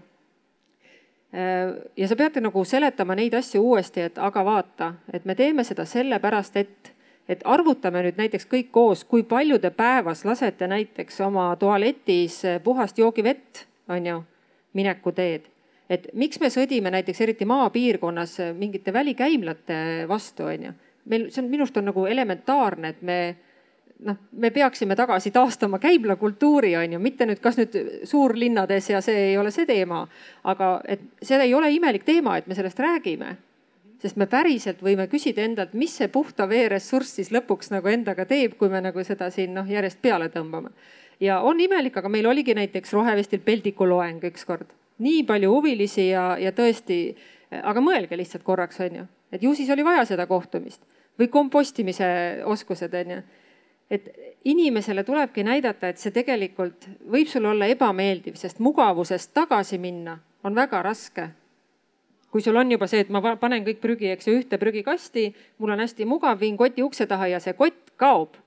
Äh, 1.33 1.75
ja 1.97 2.07
sa 2.09 2.17
pead 2.19 2.39
nagu 2.43 2.63
seletama 2.65 3.17
neid 3.17 3.37
asju 3.37 3.61
uuesti, 3.65 4.07
et 4.09 4.17
aga 4.17 4.45
vaata, 4.45 4.93
et 5.13 5.25
me 5.25 5.35
teeme 5.35 5.65
seda 5.67 5.85
sellepärast, 5.89 6.57
et, 6.57 6.91
et 7.29 7.45
arvutame 7.45 8.03
nüüd 8.05 8.17
näiteks 8.21 8.49
kõik 8.49 8.73
koos, 8.73 9.05
kui 9.05 9.23
palju 9.23 9.59
te 9.61 9.69
päevas 9.69 10.25
lasete 10.25 10.67
näiteks 10.67 11.21
oma 11.25 11.51
tualetis 11.59 12.41
puhast 12.63 12.97
joogivett, 12.97 13.65
on 13.89 14.05
ju, 14.05 14.19
minekuteed 14.73 15.47
et 15.89 16.03
miks 16.13 16.37
me 16.37 16.51
sõdime 16.53 16.91
näiteks 16.93 17.21
eriti 17.25 17.47
maapiirkonnas 17.49 18.35
mingite 18.53 18.93
välikäimlate 18.93 20.05
vastu, 20.05 20.45
on 20.45 20.67
ju 20.67 20.73
meil, 21.09 21.29
see 21.33 21.43
on 21.43 21.49
minu 21.51 21.65
arust 21.65 21.77
on 21.81 21.89
nagu 21.89 22.05
elementaarne, 22.09 22.93
et 22.93 23.01
me 23.05 23.19
noh, 24.05 24.17
me 24.31 24.51
peaksime 24.51 24.95
tagasi 24.95 25.31
taastama 25.31 25.79
käiblakultuuri, 25.79 26.75
on 26.77 26.93
ju, 26.93 26.99
mitte 27.03 27.27
nüüd, 27.27 27.41
kas 27.43 27.59
nüüd 27.59 27.75
suurlinnades 28.07 28.89
ja 28.93 29.01
see 29.03 29.31
ei 29.31 29.37
ole 29.37 29.51
see 29.51 29.67
teema, 29.69 30.05
aga 30.47 30.71
et 30.87 31.03
see 31.21 31.39
ei 31.43 31.53
ole 31.53 31.71
imelik 31.75 32.05
teema, 32.07 32.37
et 32.37 32.47
me 32.47 32.57
sellest 32.57 32.79
räägime. 32.79 33.37
sest 33.99 34.15
me 34.15 34.29
päriselt 34.31 34.79
võime 34.79 35.09
küsida 35.11 35.43
endalt, 35.43 35.73
mis 35.75 35.91
see 35.97 36.07
puhta 36.07 36.45
vee 36.47 36.69
ressurss 36.71 37.17
siis 37.17 37.33
lõpuks 37.35 37.67
nagu 37.73 37.87
endaga 37.91 38.23
teeb, 38.25 38.53
kui 38.55 38.69
me 38.71 38.79
nagu 38.79 39.03
seda 39.03 39.27
siin 39.29 39.51
noh, 39.53 39.67
järjest 39.67 39.99
peale 40.01 40.29
tõmbame. 40.29 40.69
ja 41.19 41.41
on 41.41 41.59
imelik, 41.59 41.97
aga 41.97 42.09
meil 42.09 42.27
oligi 42.27 42.55
näiteks 42.55 42.93
Rohevestil 42.93 43.39
peldiku 43.39 43.85
loeng 43.85 44.23
ükskord, 44.23 44.71
nii 44.99 45.23
palju 45.23 45.51
huvilisi 45.51 46.07
ja, 46.09 46.37
ja 46.39 46.51
tõesti, 46.51 47.15
aga 47.51 47.81
mõelge 47.81 48.15
lihtsalt 48.17 48.43
korraks, 48.43 48.79
on 48.79 48.95
ju, 48.95 49.05
et 49.31 49.43
ju 49.43 49.51
siis 49.55 49.69
oli 49.69 49.83
vaja 49.83 50.05
seda 50.05 50.27
kohtumist 50.27 50.81
või 51.19 51.27
kompostimise 51.27 52.09
oskused, 52.47 52.93
on 52.95 53.15
ju 53.15 53.21
et 53.89 54.09
inimesele 54.45 55.03
tulebki 55.03 55.43
näidata, 55.43 55.89
et 55.89 55.97
see 55.97 56.13
tegelikult 56.13 56.87
võib 57.11 57.29
sulle 57.29 57.49
olla 57.51 57.67
ebameeldiv, 57.69 58.37
sest 58.37 58.61
mugavusest 58.63 59.33
tagasi 59.33 59.79
minna 59.81 60.19
on 60.43 60.55
väga 60.55 60.81
raske. 60.85 61.29
kui 62.29 62.41
sul 62.45 62.55
on 62.55 62.71
juba 62.71 62.85
see, 62.87 62.99
et 63.01 63.09
ma 63.09 63.35
panen 63.41 63.63
kõik 63.65 63.79
prügi, 63.81 64.11
eks 64.13 64.27
ju, 64.27 64.35
ühte 64.37 64.59
prügikasti, 64.61 65.31
mul 65.57 65.71
on 65.73 65.79
hästi 65.81 66.05
mugav, 66.05 66.37
viin 66.39 66.57
koti 66.57 66.83
ukse 66.85 67.07
taha 67.09 67.27
ja 67.27 67.39
see 67.39 67.53
kott 67.53 67.89
kaob. 67.97 68.37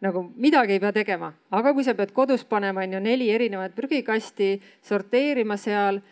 nagu 0.00 0.20
midagi 0.36 0.72
ei 0.76 0.80
pea 0.80 0.92
tegema, 0.92 1.32
aga 1.50 1.72
kui 1.72 1.84
sa 1.84 1.94
pead 1.96 2.12
kodus 2.12 2.44
panema, 2.44 2.82
on 2.84 2.92
ju, 2.92 3.00
neli 3.00 3.30
erinevat 3.32 3.72
prügikasti, 3.74 4.60
sorteerima 4.82 5.56
seal, 5.56 6.02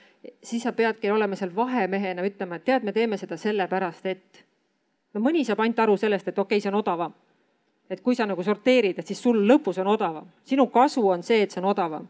siis 0.42 0.62
sa 0.62 0.72
peadki 0.72 1.10
olema 1.10 1.36
seal 1.36 1.52
vahemehena, 1.56 2.24
ütlema, 2.24 2.56
et 2.56 2.64
tead, 2.64 2.82
me 2.82 2.92
teeme 2.96 3.18
seda 3.20 3.36
sellepärast, 3.36 4.06
et 4.06 4.44
no 5.14 5.20
mõni 5.20 5.44
saab 5.44 5.60
ainult 5.60 5.78
aru 5.78 5.96
sellest, 5.96 6.28
et 6.28 6.38
okei 6.38 6.56
okay,, 6.56 6.60
see 6.60 6.72
on 6.72 6.82
odavam 6.82 7.14
et 7.90 8.00
kui 8.00 8.16
sa 8.16 8.26
nagu 8.26 8.42
sorteerid, 8.42 8.98
et 8.98 9.06
siis 9.06 9.20
sul 9.20 9.42
lõpus 9.48 9.78
on 9.82 9.88
odavam. 9.92 10.26
sinu 10.44 10.66
kasu 10.72 11.06
on 11.08 11.22
see, 11.22 11.42
et 11.42 11.50
see 11.50 11.60
on 11.62 11.70
odavam. 11.70 12.08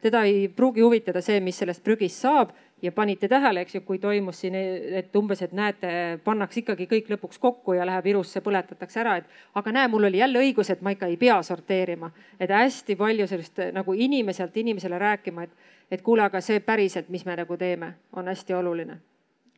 teda 0.00 0.22
ei 0.24 0.48
pruugi 0.48 0.80
huvitada 0.80 1.20
see, 1.20 1.40
mis 1.40 1.58
sellest 1.58 1.84
prügist 1.84 2.22
saab 2.22 2.54
ja 2.82 2.92
panite 2.92 3.28
tähele, 3.28 3.60
eks 3.60 3.74
ju, 3.74 3.80
kui 3.80 3.98
toimus 3.98 4.38
siin, 4.40 4.54
et 4.54 5.16
umbes, 5.16 5.42
et 5.42 5.52
näete, 5.52 6.18
pannakse 6.24 6.60
ikkagi 6.60 6.86
kõik 6.88 7.10
lõpuks 7.12 7.38
kokku 7.38 7.74
ja 7.76 7.84
läheb 7.84 8.06
ilusse, 8.06 8.40
põletatakse 8.40 9.00
ära, 9.00 9.18
et 9.20 9.26
aga 9.54 9.72
näe, 9.72 9.88
mul 9.88 10.08
oli 10.08 10.22
jälle 10.22 10.40
õigus, 10.40 10.70
et 10.72 10.80
ma 10.80 10.94
ikka 10.96 11.06
ei 11.06 11.18
pea 11.20 11.42
sorteerima. 11.42 12.10
et 12.40 12.50
hästi 12.50 12.96
palju 12.96 13.26
sellist 13.26 13.60
nagu 13.72 13.92
inimeselt 13.92 14.56
inimesele 14.56 14.98
rääkima, 14.98 15.42
et, 15.42 15.50
et 15.90 16.02
kuule, 16.02 16.22
aga 16.22 16.40
see 16.40 16.60
päriselt, 16.60 17.08
mis 17.08 17.26
me 17.26 17.36
nagu 17.36 17.56
teeme, 17.56 17.92
on 18.12 18.28
hästi 18.28 18.54
oluline. 18.54 18.98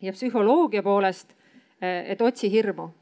ja 0.00 0.12
psühholoogia 0.12 0.82
poolest, 0.82 1.37
et 1.82 2.20
otsi 2.22 2.50
hirmu 2.52 2.92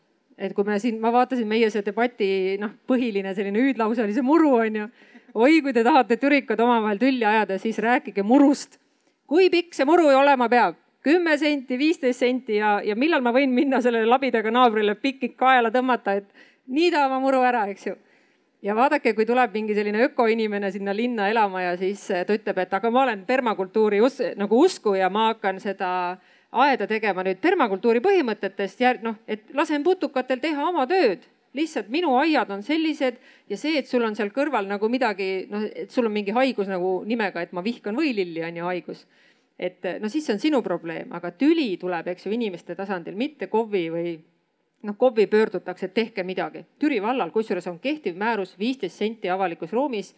et 0.41 0.55
kui 0.57 0.65
me 0.65 0.79
siin, 0.81 0.99
ma 1.01 1.13
vaatasin 1.13 1.49
meie 1.49 1.69
see 1.71 1.85
debati 1.85 2.57
noh, 2.61 2.73
põhiline 2.89 3.35
selline 3.37 3.61
hüüdlause 3.61 4.03
oli 4.05 4.17
see 4.17 4.25
muru 4.25 4.55
on 4.57 4.79
ju. 4.81 4.87
oi, 5.35 5.61
kui 5.63 5.75
te 5.77 5.85
tahate 5.87 6.17
türikad 6.21 6.61
omavahel 6.65 6.99
tülli 6.99 7.27
ajada, 7.29 7.59
siis 7.61 7.79
rääkige 7.79 8.25
murust. 8.27 8.79
kui 9.29 9.51
pikk 9.53 9.77
see 9.77 9.89
muru 9.89 10.09
olema 10.09 10.49
peab? 10.49 10.79
kümme 11.05 11.37
senti, 11.41 11.79
viisteist 11.81 12.21
senti 12.21 12.59
ja, 12.59 12.79
ja 12.85 12.97
millal 12.97 13.23
ma 13.25 13.33
võin 13.33 13.53
minna 13.57 13.81
sellele 13.81 14.09
labidaga 14.09 14.51
naabrile 14.53 14.95
pikik 15.01 15.37
kaela 15.37 15.71
tõmmata, 15.73 16.19
et 16.21 16.29
niida 16.69 17.07
oma 17.07 17.21
muru 17.21 17.41
ära, 17.45 17.67
eks 17.73 17.87
ju 17.87 17.95
ja 18.65 18.75
vaadake, 18.77 19.15
kui 19.17 19.25
tuleb 19.29 19.55
mingi 19.57 19.77
selline 19.77 20.09
ökoinimene 20.09 20.69
sinna 20.73 20.93
linna 20.97 21.29
elama 21.33 21.63
ja 21.63 21.77
siis 21.81 22.03
ta 22.09 22.37
ütleb, 22.37 22.65
et 22.65 22.75
aga 22.77 22.91
ma 22.93 23.05
olen 23.07 23.25
permakultuuri 23.29 24.01
us, 24.05 24.21
nagu 24.37 24.61
usku 24.65 24.93
ja 24.97 25.09
ma 25.09 25.31
hakkan 25.31 25.61
seda 25.61 25.93
äh, 26.13 26.30
aeda 26.51 26.87
tegema 26.91 27.23
nüüd 27.27 27.39
permakultuuri 27.43 28.01
põhimõtetest 28.03 28.81
ja 28.83 28.95
noh, 29.03 29.21
et 29.31 29.53
lasen 29.55 29.85
putukatel 29.87 30.41
teha 30.43 30.67
oma 30.69 30.87
tööd 30.91 31.27
lihtsalt 31.55 31.89
minu 31.91 32.15
aiad 32.19 32.51
on 32.51 32.63
sellised 32.63 33.19
ja 33.51 33.59
see, 33.59 33.79
et 33.79 33.89
sul 33.91 34.05
on 34.07 34.15
seal 34.19 34.31
kõrval 34.35 34.69
nagu 34.71 34.89
midagi, 34.91 35.47
noh, 35.51 35.65
et 35.67 35.91
sul 35.91 36.07
on 36.07 36.15
mingi 36.15 36.35
haigus 36.35 36.71
nagu 36.71 37.01
nimega, 37.07 37.43
et 37.43 37.55
ma 37.57 37.65
vihkan 37.67 37.99
võililli, 37.99 38.45
on 38.47 38.61
ju 38.61 38.69
haigus. 38.69 39.07
et 39.61 39.85
no 40.01 40.09
siis 40.09 40.25
see 40.25 40.33
on 40.33 40.39
sinu 40.41 40.63
probleem, 40.65 41.11
aga 41.13 41.35
tüli 41.37 41.75
tuleb, 41.77 42.07
eks 42.09 42.25
ju, 42.27 42.33
inimeste 42.33 42.75
tasandil, 42.79 43.13
mitte 43.13 43.51
KOV-i 43.53 43.91
või 43.93 44.15
noh, 44.89 44.97
KOV-i 44.97 45.27
pöördutakse, 45.29 45.91
et 45.91 45.95
tehke 45.95 46.25
midagi. 46.25 46.65
Türi 46.81 47.03
vallal 47.03 47.29
kusjuures 47.35 47.67
on 47.69 47.77
kehtiv 47.79 48.17
määrus 48.17 48.55
viisteist 48.59 48.97
senti 48.97 49.29
avalikus 49.29 49.75
ruumis. 49.77 50.15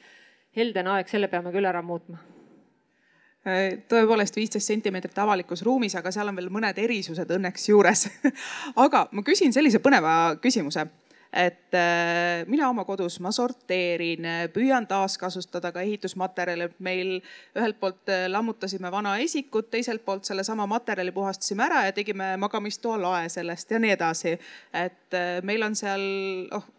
heldene 0.56 0.90
aeg, 0.90 1.08
selle 1.08 1.28
peame 1.32 1.50
küll 1.50 1.64
ära 1.64 1.82
muutma 1.82 2.18
tõepoolest 3.42 4.36
viisteist 4.38 4.70
sentimeetrit 4.70 5.18
avalikus 5.18 5.64
ruumis, 5.66 5.96
aga 5.98 6.12
seal 6.14 6.30
on 6.30 6.36
veel 6.38 6.50
mõned 6.52 6.78
erisused 6.78 7.30
õnneks 7.36 7.68
juures 7.72 8.06
aga 8.84 9.06
ma 9.10 9.24
küsin 9.26 9.54
sellise 9.54 9.80
põneva 9.82 10.36
küsimuse, 10.42 10.84
et 11.32 11.74
äh, 11.74 12.44
mina 12.46 12.68
oma 12.70 12.84
kodus, 12.86 13.16
ma 13.24 13.32
sorteerin, 13.34 14.28
püüan 14.54 14.86
taaskasutada 14.86 15.72
ka 15.74 15.82
ehitusmaterjale. 15.82 16.70
meil 16.78 17.16
ühelt 17.58 17.80
poolt 17.80 18.12
äh, 18.12 18.28
lammutasime 18.30 18.92
vana 18.92 19.16
esikut, 19.18 19.70
teiselt 19.70 20.04
poolt 20.04 20.28
sellesama 20.28 20.66
materjali 20.70 21.10
puhastasime 21.10 21.66
ära 21.66 21.86
ja 21.88 21.96
tegime 21.96 22.36
magamistoa 22.36 23.00
lae 23.02 23.28
sellest 23.28 23.70
ja 23.70 23.82
nii 23.82 23.96
edasi. 23.96 24.38
et 24.72 25.18
meil 25.42 25.66
on 25.66 25.74
seal, 25.76 26.06
oh 26.52 26.70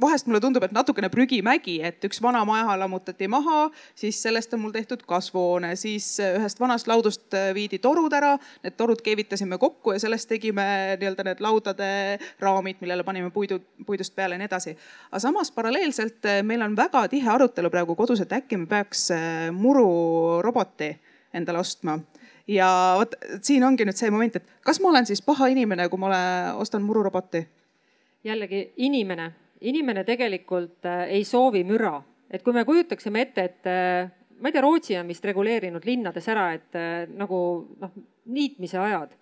vahest 0.00 0.26
mulle 0.26 0.40
tundub, 0.40 0.62
et 0.64 0.74
natukene 0.74 1.08
prügimägi, 1.12 1.78
et 1.84 2.04
üks 2.06 2.20
vana 2.22 2.44
maja 2.48 2.76
lammutati 2.78 3.28
maha, 3.30 3.68
siis 3.98 4.20
sellest 4.22 4.54
on 4.54 4.62
mul 4.62 4.74
tehtud 4.74 5.02
kasvuhoone, 5.08 5.74
siis 5.76 6.06
ühest 6.22 6.60
vanast 6.60 6.90
laudust 6.90 7.34
äh, 7.34 7.50
viidi 7.56 7.80
torud 7.82 8.12
ära, 8.14 8.34
need 8.64 8.76
torud 8.78 9.02
keevitasime 9.04 9.58
kokku 9.58 9.94
ja 9.96 10.02
sellest 10.02 10.28
tegime 10.30 10.66
nii-öelda 11.00 11.26
need 11.26 11.42
laudade 11.44 11.90
raamid, 12.40 12.82
millele 12.82 13.06
panime 13.06 13.32
puidu, 13.34 13.60
puidust 13.86 14.14
peale 14.16 14.38
ja 14.38 14.42
nii 14.42 14.50
edasi. 14.50 14.76
aga 15.10 15.22
samas 15.22 15.50
paralleelselt 15.54 16.28
äh, 16.28 16.42
meil 16.42 16.62
on 16.62 16.76
väga 16.76 17.06
tihe 17.08 17.30
arutelu 17.30 17.70
praegu 17.70 17.98
kodus, 17.98 18.22
et 18.22 18.32
äkki 18.32 18.60
me 18.60 18.70
peaks 18.70 19.08
mururoboti 19.52 20.92
endale 21.34 21.58
ostma 21.58 21.98
ja 22.48 22.68
vot 22.98 23.14
siin 23.42 23.64
ongi 23.64 23.84
nüüd 23.84 23.98
see 23.98 24.10
moment, 24.10 24.38
et 24.38 24.64
kas 24.64 24.80
ma 24.80 24.92
olen 24.92 25.06
siis 25.06 25.22
paha 25.24 25.50
inimene, 25.52 25.88
kui 25.88 26.00
ma 26.00 26.10
olen, 26.12 26.62
ostan 26.62 26.82
mururoboti? 26.86 27.46
jällegi 28.24 28.72
inimene 28.76 29.30
inimene 29.60 30.04
tegelikult 30.06 30.86
äh, 30.86 31.06
ei 31.18 31.24
soovi 31.24 31.64
müra, 31.66 31.98
et 32.30 32.44
kui 32.44 32.54
me 32.54 32.64
kujutaksime 32.68 33.22
ette, 33.26 33.44
et 33.44 33.70
äh, 33.70 34.10
ma 34.38 34.50
ei 34.50 34.54
tea, 34.54 34.62
Rootsi 34.62 34.98
on 34.98 35.08
vist 35.10 35.24
reguleerinud 35.26 35.86
linnades 35.88 36.28
ära, 36.30 36.50
et 36.56 36.78
äh, 36.78 37.06
nagu 37.10 37.40
noh, 37.80 37.96
niitmise 38.26 38.78
ajad. 38.78 39.16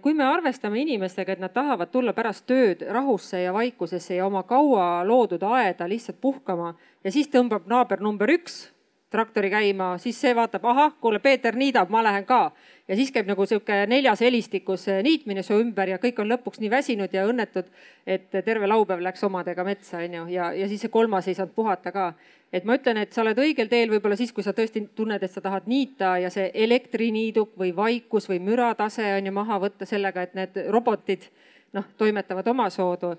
kui 0.00 0.14
me 0.16 0.24
arvestame 0.24 0.80
inimestega, 0.80 1.34
et 1.36 1.40
nad 1.42 1.52
tahavad 1.52 1.90
tulla 1.92 2.14
pärast 2.16 2.46
tööd 2.48 2.80
rahusse 2.88 3.42
ja 3.42 3.52
vaikusesse 3.52 4.16
ja 4.16 4.24
oma 4.26 4.40
kaua 4.48 5.04
loodud 5.04 5.42
aeda 5.44 5.84
lihtsalt 5.86 6.16
puhkama 6.20 6.72
ja 7.04 7.12
siis 7.12 7.28
tõmbab 7.28 7.68
naaber 7.68 8.00
number 8.00 8.32
üks 8.32 8.70
traktori 9.10 9.50
käima, 9.50 9.94
siis 9.98 10.20
see 10.20 10.34
vaatab, 10.36 10.64
ahah, 10.70 10.92
kuule, 11.02 11.18
Peeter 11.18 11.56
niidab, 11.56 11.90
ma 11.90 12.02
lähen 12.04 12.24
ka. 12.24 12.52
ja 12.88 12.96
siis 12.96 13.10
käib 13.14 13.28
nagu 13.30 13.46
sihuke 13.46 13.84
neljas 13.86 14.20
helistikus 14.20 14.86
niitmine 15.02 15.42
su 15.46 15.58
ümber 15.62 15.88
ja 15.88 15.98
kõik 16.02 16.18
on 16.22 16.30
lõpuks 16.30 16.58
nii 16.62 16.70
väsinud 16.70 17.12
ja 17.14 17.26
õnnetud, 17.26 17.68
et 18.06 18.30
terve 18.30 18.66
laupäev 18.66 19.02
läks 19.02 19.24
omadega 19.24 19.64
metsa, 19.64 19.98
onju, 19.98 20.26
ja, 20.30 20.52
ja 20.52 20.68
siis 20.68 20.82
see 20.86 20.92
kolmas 20.94 21.28
ei 21.28 21.34
saanud 21.38 21.54
puhata 21.54 21.92
ka. 21.92 22.12
et 22.52 22.64
ma 22.64 22.74
ütlen, 22.78 22.98
et 22.98 23.12
sa 23.12 23.22
oled 23.22 23.38
õigel 23.38 23.68
teel 23.68 23.90
võib-olla 23.90 24.16
siis, 24.16 24.32
kui 24.32 24.42
sa 24.42 24.52
tõesti 24.52 24.82
tunned, 24.94 25.22
et 25.22 25.30
sa 25.30 25.40
tahad 25.40 25.66
niita 25.66 26.16
ja 26.18 26.30
see 26.30 26.50
elektriniiduk 26.54 27.54
või 27.58 27.74
vaikus 27.76 28.28
või 28.30 28.40
müratase 28.42 29.06
on 29.18 29.26
ju 29.26 29.32
maha 29.32 29.58
võtta 29.58 29.86
sellega, 29.86 30.22
et 30.22 30.34
need 30.34 30.58
robotid 30.68 31.30
noh, 31.72 31.84
toimetavad 31.98 32.46
omasoodu 32.46 33.14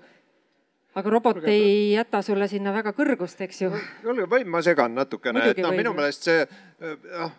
aga 0.94 1.10
robot 1.10 1.38
Kuulge, 1.40 1.52
ei 1.52 1.92
jäta 1.92 2.22
sulle 2.22 2.48
sinna 2.48 2.72
väga 2.74 2.92
kõrgust, 2.96 3.40
eks 3.46 3.62
ju. 3.64 3.70
kuulge, 4.02 4.26
võin 4.30 4.50
ma 4.50 4.62
segan 4.64 4.94
natukene, 4.98 5.44
et 5.52 5.62
noh, 5.64 5.72
minu 5.76 5.94
meelest 5.96 6.28
see 6.28 6.42
noh, 6.82 7.32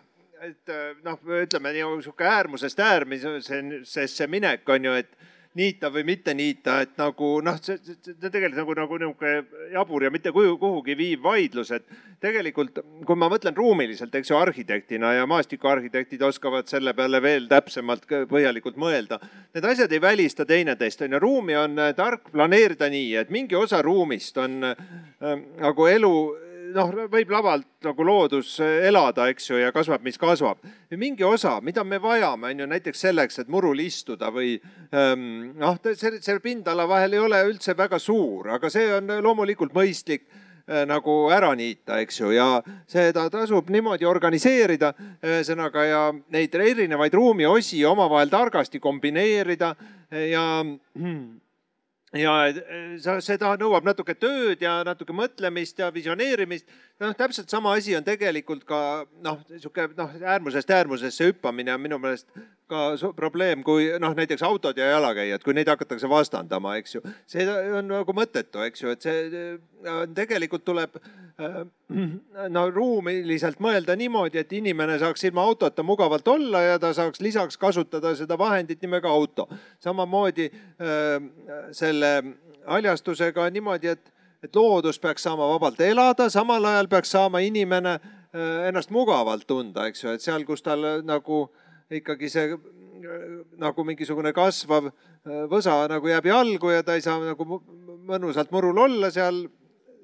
et 0.44 0.74
noh, 1.06 1.20
ütleme 1.42 1.72
nii 1.76 1.86
sihuke 2.04 2.26
äärmusest 2.28 2.82
äärmisesse 2.82 4.28
minek 4.30 4.68
on 4.68 4.90
ju, 4.90 4.96
et 5.04 5.32
niita 5.54 5.90
või 5.94 6.04
mitte 6.06 6.34
niita, 6.34 6.80
et 6.82 6.96
nagu 6.98 7.28
noh, 7.44 7.58
see, 7.62 7.78
see 7.78 8.14
tegelikult 8.20 8.58
nagu, 8.58 8.74
nagu 8.78 8.98
niisugune 8.98 9.70
jabur 9.74 10.06
ja 10.06 10.10
mitte 10.10 10.32
kuhu, 10.34 10.56
kuhugi 10.58 10.96
viiv 10.98 11.22
vaidlus, 11.22 11.70
et 11.76 11.86
tegelikult 12.22 12.80
kui 13.06 13.18
ma 13.18 13.28
mõtlen 13.30 13.54
ruumiliselt, 13.56 14.14
eks 14.14 14.32
ju, 14.32 14.38
arhitektina 14.38 15.12
ja 15.18 15.26
maastikuarhitektid 15.30 16.22
oskavad 16.26 16.70
selle 16.70 16.94
peale 16.96 17.20
veel 17.22 17.46
täpsemalt 17.50 18.08
põhjalikult 18.30 18.78
mõelda. 18.80 19.20
Need 19.54 19.68
asjad 19.70 19.92
ei 19.92 20.02
välista 20.02 20.46
teineteist, 20.48 21.04
on 21.06 21.14
ju, 21.14 21.22
ruumi 21.22 21.58
on 21.58 21.78
tark 21.96 22.32
planeerida 22.34 22.90
nii, 22.90 23.14
et 23.22 23.30
mingi 23.34 23.58
osa 23.58 23.82
ruumist 23.82 24.38
on 24.42 24.72
äh, 24.72 24.74
nagu 25.60 25.86
elu 25.90 26.14
noh, 26.74 26.92
võib 27.10 27.32
lavalt 27.32 27.68
nagu 27.86 28.06
loodus 28.06 28.56
elada, 28.62 29.28
eks 29.32 29.50
ju, 29.50 29.58
ja 29.60 29.72
kasvab, 29.74 30.04
mis 30.04 30.18
kasvab. 30.20 30.62
mingi 30.98 31.24
osa, 31.24 31.58
mida 31.62 31.84
me 31.84 31.98
vajame, 32.02 32.52
on 32.52 32.64
ju 32.64 32.70
näiteks 32.70 33.04
selleks, 33.06 33.38
et 33.42 33.48
murul 33.48 33.80
istuda 33.80 34.30
või 34.34 34.54
ähm, 34.92 35.54
noh, 35.58 35.78
see, 35.94 36.18
see 36.20 36.40
pindala 36.42 36.88
vahel 36.88 37.14
ei 37.14 37.22
ole 37.22 37.42
üldse 37.50 37.76
väga 37.76 37.98
suur, 37.98 38.50
aga 38.56 38.70
see 38.70 38.88
on 38.96 39.10
loomulikult 39.24 39.74
mõistlik 39.76 40.26
äh, 40.28 40.84
nagu 40.88 41.16
ära 41.34 41.52
niita, 41.58 42.00
eks 42.04 42.20
ju, 42.20 42.32
ja 42.34 42.48
seda 42.90 43.26
tasub 43.32 43.70
niimoodi 43.74 44.06
organiseerida, 44.08 44.94
ühesõnaga 45.24 45.86
ja 45.88 46.02
neid 46.34 46.54
erinevaid 46.54 47.14
ruumiosi 47.14 47.84
omavahel 47.86 48.32
targasti 48.32 48.82
kombineerida 48.82 49.74
ja 50.30 50.46
ja 52.18 52.34
eh, 52.48 52.96
seda 53.24 53.54
nõuab 53.60 53.86
natuke 53.86 54.14
tööd 54.18 54.62
ja 54.62 54.78
natuke 54.86 55.14
mõtlemist 55.16 55.78
ja 55.78 55.90
visioneerimist. 55.94 56.66
noh, 57.02 57.14
täpselt 57.18 57.50
sama 57.50 57.74
asi 57.74 57.96
on 57.96 58.04
tegelikult 58.06 58.64
ka 58.68 59.06
noh, 59.22 59.40
sihuke 59.56 59.88
noh, 59.96 60.14
äärmusest 60.22 60.70
äärmusesse 60.70 61.30
hüppamine 61.30 61.74
on 61.74 61.82
minu 61.82 61.98
meelest 61.98 62.30
ka 62.68 63.12
probleem, 63.16 63.62
kui 63.64 63.90
noh, 64.00 64.14
näiteks 64.16 64.42
autod 64.46 64.78
ja 64.80 64.86
jalakäijad, 64.94 65.42
kui 65.44 65.52
neid 65.56 65.68
hakatakse 65.68 66.08
vastandama, 66.08 66.76
eks 66.80 66.94
ju. 66.96 67.02
see 67.28 67.44
on 67.76 67.90
nagu 67.90 68.14
mõttetu, 68.16 68.62
eks 68.64 68.82
ju, 68.82 68.92
et 68.94 69.04
see 69.04 69.26
äh, 69.52 69.98
tegelikult 70.16 70.64
tuleb 70.64 70.96
äh, 70.96 71.58
no 72.48 72.64
ruumiliselt 72.72 73.60
mõelda 73.64 73.96
niimoodi, 74.00 74.40
et 74.40 74.54
inimene 74.56 74.96
saaks 75.02 75.26
ilma 75.28 75.44
autota 75.44 75.84
mugavalt 75.84 76.28
olla 76.28 76.62
ja 76.64 76.78
ta 76.80 76.94
saaks 76.96 77.20
lisaks 77.20 77.60
kasutada 77.60 78.14
seda 78.16 78.38
vahendit 78.40 78.80
nimega 78.82 79.12
auto. 79.12 79.48
samamoodi 79.84 80.48
äh, 80.48 81.20
selle 81.72 82.14
haljastusega 82.66 83.44
on 83.44 83.52
niimoodi, 83.52 83.92
et, 83.92 84.12
et 84.42 84.56
loodus 84.56 84.98
peaks 84.98 85.22
saama 85.28 85.50
vabalt 85.52 85.80
elada, 85.84 86.30
samal 86.32 86.64
ajal 86.64 86.88
peaks 86.88 87.12
saama 87.12 87.44
inimene 87.44 87.98
ennast 88.66 88.90
mugavalt 88.90 89.46
tunda, 89.46 89.84
eks 89.86 90.00
ju, 90.02 90.10
et 90.16 90.24
seal, 90.24 90.42
kus 90.48 90.64
tal 90.64 90.82
nagu 91.06 91.44
ikkagi 91.90 92.28
see 92.30 92.52
äh, 92.52 92.60
nagu 93.60 93.84
mingisugune 93.84 94.32
kasvav 94.36 94.88
äh, 94.88 95.44
võsa 95.50 95.84
nagu 95.90 96.08
jääb 96.08 96.28
jalgu 96.30 96.72
ja 96.72 96.82
ta 96.82 96.96
ei 96.96 97.04
saa 97.04 97.20
nagu 97.20 97.60
mõnusalt 98.04 98.52
murul 98.52 98.78
olla 98.86 99.10
seal, 99.12 99.44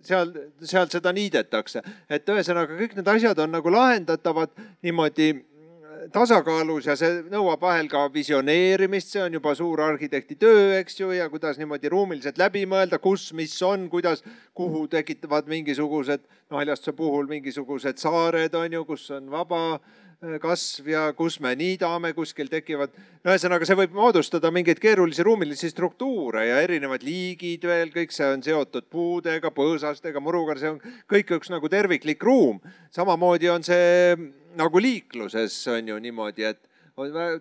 seal, 0.04 0.32
seal 0.60 0.90
seda 0.92 1.12
niidetakse. 1.16 1.82
et 2.08 2.28
ühesõnaga 2.28 2.76
kõik 2.76 2.99
need 2.99 3.08
asjad 3.08 3.38
on 3.38 3.56
nagu 3.56 3.72
lahendatavad 3.72 4.52
niimoodi 4.84 5.30
äh, 5.32 6.04
tasakaalus 6.12 6.90
ja 6.90 6.96
see 7.00 7.22
nõuab 7.32 7.64
vahel 7.64 7.88
ka 7.88 8.06
visioneerimist, 8.12 9.14
see 9.14 9.22
on 9.25 9.38
juba 9.40 9.54
suur 9.54 9.80
arhitekti 9.80 10.37
töö, 10.37 10.76
eks 10.80 11.00
ju, 11.00 11.10
ja 11.16 11.30
kuidas 11.32 11.56
niimoodi 11.58 11.88
ruumiliselt 11.88 12.38
läbi 12.38 12.66
mõelda, 12.68 13.00
kus, 13.00 13.30
mis 13.32 13.56
on, 13.62 13.88
kuidas, 13.88 14.20
kuhu 14.52 14.84
tekitavad 14.92 15.49
mingisugused, 15.49 16.28
no 16.50 16.60
haljastuse 16.60 16.92
puhul 16.92 17.28
mingisugused 17.30 17.96
saared 18.00 18.54
on 18.54 18.80
ju, 18.80 18.84
kus 18.92 19.08
on 19.16 19.32
vaba 19.32 19.80
Äh, 19.80 20.10
kasv 20.20 20.88
ja 20.92 21.02
kus 21.16 21.38
me 21.40 21.54
niidame, 21.56 22.12
kuskil 22.12 22.48
tekivad. 22.52 22.92
no 23.24 23.32
ühesõnaga, 23.32 23.64
see 23.64 23.76
võib 23.78 23.94
moodustada 23.96 24.50
mingeid 24.52 24.80
keerulisi 24.80 25.24
ruumilisi 25.24 25.70
struktuure 25.72 26.44
ja 26.44 26.58
erinevad 26.60 27.02
liigid 27.06 27.64
veel, 27.64 27.88
kõik 27.94 28.12
see 28.12 28.28
on 28.28 28.44
seotud 28.44 28.84
puudega, 28.92 29.48
põõsastega, 29.50 30.20
muruga, 30.20 30.58
see 30.60 30.74
on 30.74 30.80
kõik 31.08 31.32
üks 31.38 31.48
nagu 31.52 31.68
terviklik 31.72 32.22
ruum. 32.22 32.60
samamoodi 32.92 33.48
on 33.48 33.64
see 33.64 34.16
nagu 34.60 34.82
liikluses 34.82 35.56
on 35.72 35.88
ju 35.88 35.96
niimoodi, 35.98 36.44
et 36.44 36.69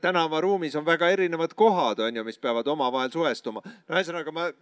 tänavaruumis 0.02 0.76
on 0.76 0.86
väga 0.86 1.10
erinevad 1.10 1.54
kohad, 1.56 2.00
on 2.00 2.16
ju, 2.16 2.24
mis 2.24 2.40
peavad 2.40 2.68
omavahel 2.68 3.12
suhestuma. 3.12 3.62
no 3.66 3.96
ühesõnaga 3.96 4.32
ma 4.32 4.48
äh, 4.48 4.54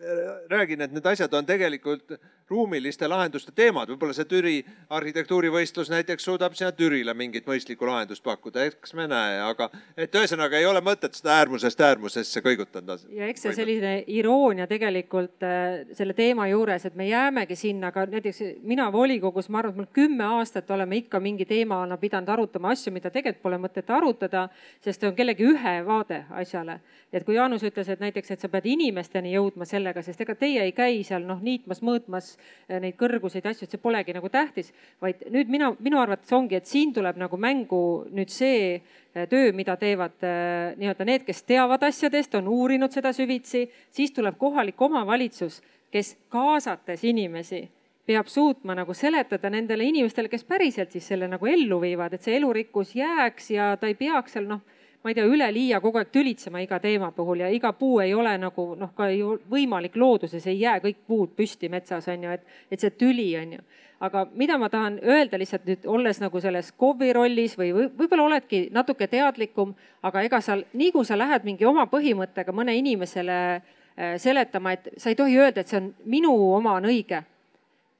räägin, 0.49 0.81
et 0.81 0.91
need 0.91 1.05
asjad 1.05 1.33
on 1.33 1.45
tegelikult 1.45 2.17
ruumiliste 2.49 3.07
lahenduste 3.07 3.51
teemad, 3.51 3.89
võib-olla 3.91 4.15
see 4.15 4.27
Türi 4.29 4.55
arhitektuurivõistlus 4.89 5.89
näiteks 5.91 6.23
suudab 6.23 6.55
sinna 6.55 6.71
Türile 6.71 7.13
mingit 7.13 7.47
mõistlikku 7.47 7.87
lahendust 7.87 8.23
pakkuda, 8.23 8.63
eks 8.69 8.93
me 8.95 9.07
näe, 9.11 9.41
aga 9.43 9.67
et 9.97 10.15
ühesõnaga 10.15 10.59
ei 10.59 10.65
ole 10.65 10.81
mõtet 10.83 11.17
seda 11.17 11.35
äärmusest 11.41 11.81
äärmusesse 11.81 12.41
kõigutada. 12.45 12.97
ja 13.11 13.27
eks 13.27 13.43
see 13.47 13.55
selline 13.57 13.93
iroonia 14.07 14.67
tegelikult 14.67 15.43
äh, 15.43 15.83
selle 15.97 16.15
teema 16.15 16.47
juures, 16.47 16.85
et 16.85 16.95
me 16.95 17.09
jäämegi 17.09 17.55
sinna, 17.55 17.91
aga 17.91 18.05
näiteks 18.15 18.41
mina 18.63 18.87
volikogus, 18.91 19.49
ma 19.49 19.59
arvan, 19.59 19.75
et 19.75 19.83
me 19.83 19.87
kümme 19.93 20.31
aastat 20.39 20.71
oleme 20.71 21.03
ikka 21.03 21.19
mingi 21.19 21.45
teemana 21.45 21.97
pidanud 21.97 22.29
arutama 22.29 22.71
asju, 22.71 22.93
mida 22.95 23.11
tegelikult 23.11 23.43
pole 23.43 23.59
mõtet 23.61 23.91
arutada 23.91 24.47
sest 24.87 25.03
on 25.03 25.15
kellegi 25.15 25.45
ühe 25.47 25.73
vaade 25.85 26.21
asjale. 26.39 26.79
et 27.13 27.23
kui 27.25 27.35
Jaanus 27.35 27.63
ütles, 27.63 27.87
et 27.89 28.01
näiteks, 28.03 28.31
et 28.31 28.43
sa 28.43 28.49
pead 28.51 28.65
inimesteni 28.67 29.33
jõudma 29.33 29.65
sellega, 29.67 30.01
sest 30.03 30.21
ega 30.23 30.35
teie 30.35 30.63
ei 30.63 30.73
käi 30.75 31.03
seal 31.07 31.23
noh 31.27 31.39
niitmas, 31.43 31.81
mõõtmas 31.83 32.33
eh, 32.67 32.79
neid 32.83 32.97
kõrguseid 32.99 33.47
asju, 33.47 33.67
et 33.67 33.75
see 33.75 33.83
polegi 33.83 34.15
nagu 34.15 34.29
tähtis, 34.31 34.73
vaid 35.03 35.23
nüüd 35.33 35.51
mina, 35.51 35.71
minu 35.83 36.01
arvates 36.01 36.31
ongi, 36.35 36.59
et 36.59 36.67
siin 36.67 36.93
tuleb 36.95 37.19
nagu 37.19 37.39
mängu 37.39 37.81
nüüd 38.15 38.31
see 38.33 38.75
eh, 38.75 39.27
töö, 39.29 39.53
mida 39.55 39.77
teevad 39.79 40.27
eh, 40.27 40.75
nii-öelda 40.79 41.07
need, 41.07 41.25
kes 41.27 41.43
teavad 41.47 41.87
asjadest, 41.87 42.35
on 42.39 42.51
uurinud 42.51 42.93
seda 42.93 43.13
süvitsi, 43.15 43.67
siis 43.91 44.15
tuleb 44.15 44.39
kohalik 44.39 44.81
omavalitsus, 44.89 45.61
kes 45.91 46.15
kaasates 46.31 47.03
inimesi 47.07 47.67
peab 48.07 48.29
suutma 48.31 48.75
nagu 48.77 48.93
seletada 48.95 49.49
nendele 49.51 49.83
inimestele, 49.89 50.31
kes 50.31 50.45
päriselt 50.47 50.93
siis 50.95 51.07
selle 51.11 51.27
nagu 51.27 51.47
ellu 51.51 51.81
viivad, 51.83 52.15
et 52.15 52.23
see 52.23 52.37
elurikkus 52.39 52.95
jääks 52.95 53.51
ja 53.51 53.73
ta 53.79 53.89
ei 53.91 53.97
peaks 53.99 54.37
seal 54.37 54.47
noh, 54.47 54.63
ma 55.07 55.11
ei 55.11 55.15
tea, 55.15 55.23
üleliia 55.23 55.77
kogu 55.79 56.01
aeg 56.01 56.09
tülitsema 56.11 56.59
iga 56.59 56.81
teema 56.83 57.13
puhul 57.15 57.39
ja 57.45 57.47
iga 57.53 57.71
puu 57.79 58.01
ei 58.03 58.11
ole 58.13 58.33
nagu 58.41 58.63
noh, 58.75 58.89
ka 58.95 59.07
ju 59.07 59.37
võimalik 59.47 59.95
looduses 59.95 60.43
ei 60.51 60.59
jää 60.59 60.81
kõik 60.83 60.97
puud 61.07 61.31
püsti 61.37 61.69
metsas 61.71 62.09
on 62.11 62.25
ju, 62.27 62.33
et, 62.35 62.43
et 62.71 62.83
see 62.83 62.91
tüli 62.91 63.29
on 63.39 63.53
ju. 63.55 63.63
aga 64.03 64.25
mida 64.35 64.57
ma 64.59 64.67
tahan 64.69 64.99
öelda 64.99 65.39
lihtsalt 65.39 65.63
nüüd 65.65 65.87
olles 65.87 66.19
nagu 66.19 66.41
selles 66.43 66.73
KOV-i 66.75 67.13
rollis 67.15 67.55
või 67.57 67.71
võib-olla 67.71 68.25
oledki 68.25 68.67
natuke 68.75 69.07
teadlikum, 69.07 69.71
aga 70.03 70.25
ega 70.27 70.41
sa, 70.43 70.59
nii 70.73 70.91
kui 70.91 71.07
sa 71.07 71.15
lähed 71.17 71.47
mingi 71.47 71.65
oma 71.65 71.87
põhimõttega 71.87 72.51
mõne 72.51 72.75
inimesele 72.75 73.39
äh, 73.55 74.19
seletama, 74.19 74.75
et 74.75 74.91
sa 74.97 75.09
ei 75.09 75.15
tohi 75.15 75.39
öelda, 75.39 75.63
et 75.63 75.71
see 75.71 75.79
on 75.79 75.89
minu 76.03 76.35
oma 76.51 76.75
on 76.81 76.91
õige 76.91 77.23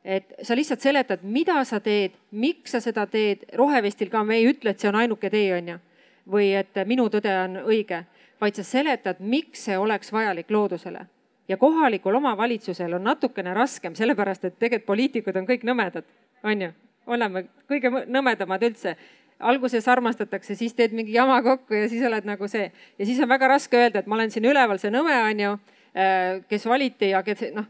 et 0.08 0.38
sa 0.44 0.56
lihtsalt 0.56 0.84
seletad, 0.84 1.24
mida 1.24 1.64
sa 1.68 1.80
teed, 1.84 2.20
miks 2.32 2.72
sa 2.76 2.80
seda 2.84 3.04
teed, 3.12 3.44
rohevestil 3.60 4.12
ka 4.12 4.22
me 4.24 4.38
ei 4.40 4.52
ütle, 4.52 4.72
et 4.72 4.80
see 4.80 4.88
on 4.92 4.96
ainuke 5.02 5.32
tee, 5.32 5.50
on 5.56 5.74
ju. 5.74 5.84
Või 6.32 6.52
et 6.60 6.76
minu 6.86 7.08
tõde 7.10 7.34
on 7.44 7.62
õige, 7.66 8.04
vaid 8.42 8.58
sa 8.58 8.64
seletad, 8.64 9.20
miks 9.20 9.66
see 9.68 9.78
oleks 9.78 10.12
vajalik 10.14 10.52
loodusele. 10.52 11.06
ja 11.48 11.58
kohalikul 11.58 12.16
omavalitsusel 12.16 12.94
on 12.94 13.04
natukene 13.04 13.54
raskem, 13.54 13.96
sellepärast 13.96 14.46
et 14.46 14.60
tegelikult 14.60 14.86
poliitikud 14.86 15.36
on 15.36 15.46
kõik 15.48 15.64
nõmedad, 15.64 16.04
on 16.44 16.62
ju. 16.62 16.72
oleme 17.08 17.46
kõige 17.70 17.92
nõmedamad 18.08 18.64
üldse 18.64 18.98
alguses 19.40 19.88
armastatakse, 19.88 20.56
siis 20.56 20.74
teed 20.74 20.92
mingi 20.92 21.14
jama 21.14 21.42
kokku 21.42 21.74
ja 21.74 21.90
siis 21.90 22.04
oled 22.06 22.26
nagu 22.26 22.48
see 22.48 22.72
ja 23.00 23.06
siis 23.06 23.20
on 23.20 23.30
väga 23.30 23.48
raske 23.48 23.78
öelda, 23.78 24.00
et 24.00 24.08
ma 24.08 24.16
olen 24.16 24.32
siin 24.32 24.46
üleval 24.46 24.80
see 24.82 24.92
nõme, 24.92 25.16
on 25.30 25.40
ju, 25.40 25.58
äh, 25.96 26.44
kes 26.50 26.66
valiti 26.66 27.10
ja 27.14 27.24
kes 27.24 27.52
noh, 27.56 27.66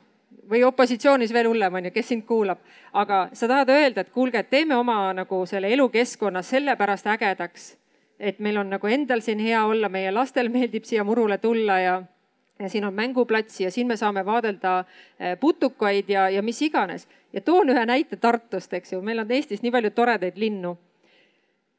või 0.50 0.64
opositsioonis 0.64 1.34
veel 1.34 1.50
hullem 1.50 1.74
on 1.80 1.90
ju, 1.90 1.92
kes 1.92 2.08
sind 2.08 2.26
kuulab. 2.26 2.60
aga 2.94 3.30
sa 3.34 3.48
tahad 3.48 3.70
öelda, 3.70 4.02
et 4.02 4.10
kuulge, 4.10 4.40
et 4.40 4.50
teeme 4.50 4.76
oma 4.76 5.14
nagu 5.14 5.46
selle 5.46 5.74
elukeskkonna 5.74 6.42
sellepärast 6.42 7.08
ägedaks, 7.08 7.76
et 8.20 8.40
meil 8.40 8.58
on 8.58 8.70
nagu 8.70 8.88
endal 8.88 9.22
siin 9.22 9.40
hea 9.40 9.64
olla, 9.66 9.90
meie 9.90 10.12
lastel 10.12 10.50
meeldib 10.50 10.88
siia 10.88 11.04
murule 11.04 11.38
tulla 11.38 11.80
ja, 11.80 11.96
ja 12.60 12.70
siin 12.70 12.86
on 12.86 12.94
mänguplats 12.94 13.62
ja 13.62 13.72
siin 13.72 13.88
me 13.88 13.98
saame 13.98 14.26
vaadelda 14.26 14.80
eh, 15.20 15.38
putukaid 15.40 16.10
ja, 16.10 16.30
ja 16.30 16.42
mis 16.42 16.62
iganes. 16.62 17.08
ja 17.34 17.42
toon 17.42 17.70
ühe 17.70 17.86
näite 17.86 18.16
Tartust, 18.16 18.74
eks 18.74 18.94
ju, 18.94 19.02
meil 19.02 19.20
on 19.20 19.32
Eestis 19.32 19.62
nii 19.62 19.72
palju 19.72 19.92
toredaid 19.92 20.38
linnu 20.38 20.78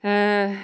eh, 0.02 0.58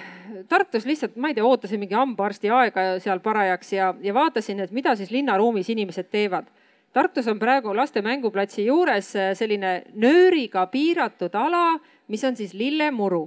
Tartus 0.49 0.87
lihtsalt, 0.87 1.17
ma 1.17 1.29
ei 1.29 1.35
tea, 1.35 1.45
ootasin 1.45 1.81
mingi 1.81 1.95
hambaarsti 1.95 2.51
aega 2.51 2.87
seal 3.03 3.21
parajaks 3.21 3.73
ja, 3.73 3.95
ja 4.01 4.15
vaatasin, 4.15 4.61
et 4.61 4.71
mida 4.71 4.95
siis 4.97 5.11
linnaruumis 5.11 5.69
inimesed 5.75 6.09
teevad 6.11 6.53
Tartus 6.95 7.27
on 7.27 7.41
praegu 7.43 7.73
laste 7.75 8.03
mänguplatsi 8.07 8.69
juures 8.69 9.09
äh, 9.19 9.33
selline 9.35 9.81
nööriga 9.99 10.63
piiratud 10.71 11.35
ala, 11.35 11.81
mis 12.07 12.23
on 12.23 12.37
siis 12.39 12.53
lillemuru. 12.55 13.25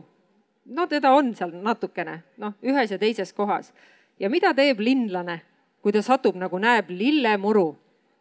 No 0.67 0.87
teda 0.87 1.11
on 1.15 1.33
seal 1.35 1.51
natukene, 1.51 2.21
noh, 2.37 2.53
ühes 2.63 2.91
ja 2.91 2.97
teises 2.97 3.33
kohas. 3.33 3.73
ja 4.19 4.29
mida 4.29 4.53
teeb 4.53 4.79
linlane, 4.79 5.41
kui 5.81 5.91
ta 5.91 6.01
satub 6.01 6.35
nagu 6.35 6.57
näeb 6.59 6.89
lillemuru 6.89 7.75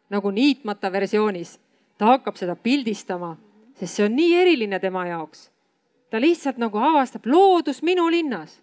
nagu 0.09 0.31
niitmata 0.31 0.91
versioonis? 0.91 1.59
ta 1.97 2.05
hakkab 2.05 2.35
seda 2.37 2.55
pildistama, 2.55 3.35
sest 3.75 3.95
see 3.95 4.05
on 4.05 4.15
nii 4.15 4.35
eriline 4.35 4.79
tema 4.79 5.07
jaoks. 5.07 5.49
ta 6.09 6.21
lihtsalt 6.21 6.57
nagu 6.57 6.77
avastab 6.77 7.25
loodus 7.25 7.83
minu 7.83 8.09
linnas 8.09 8.61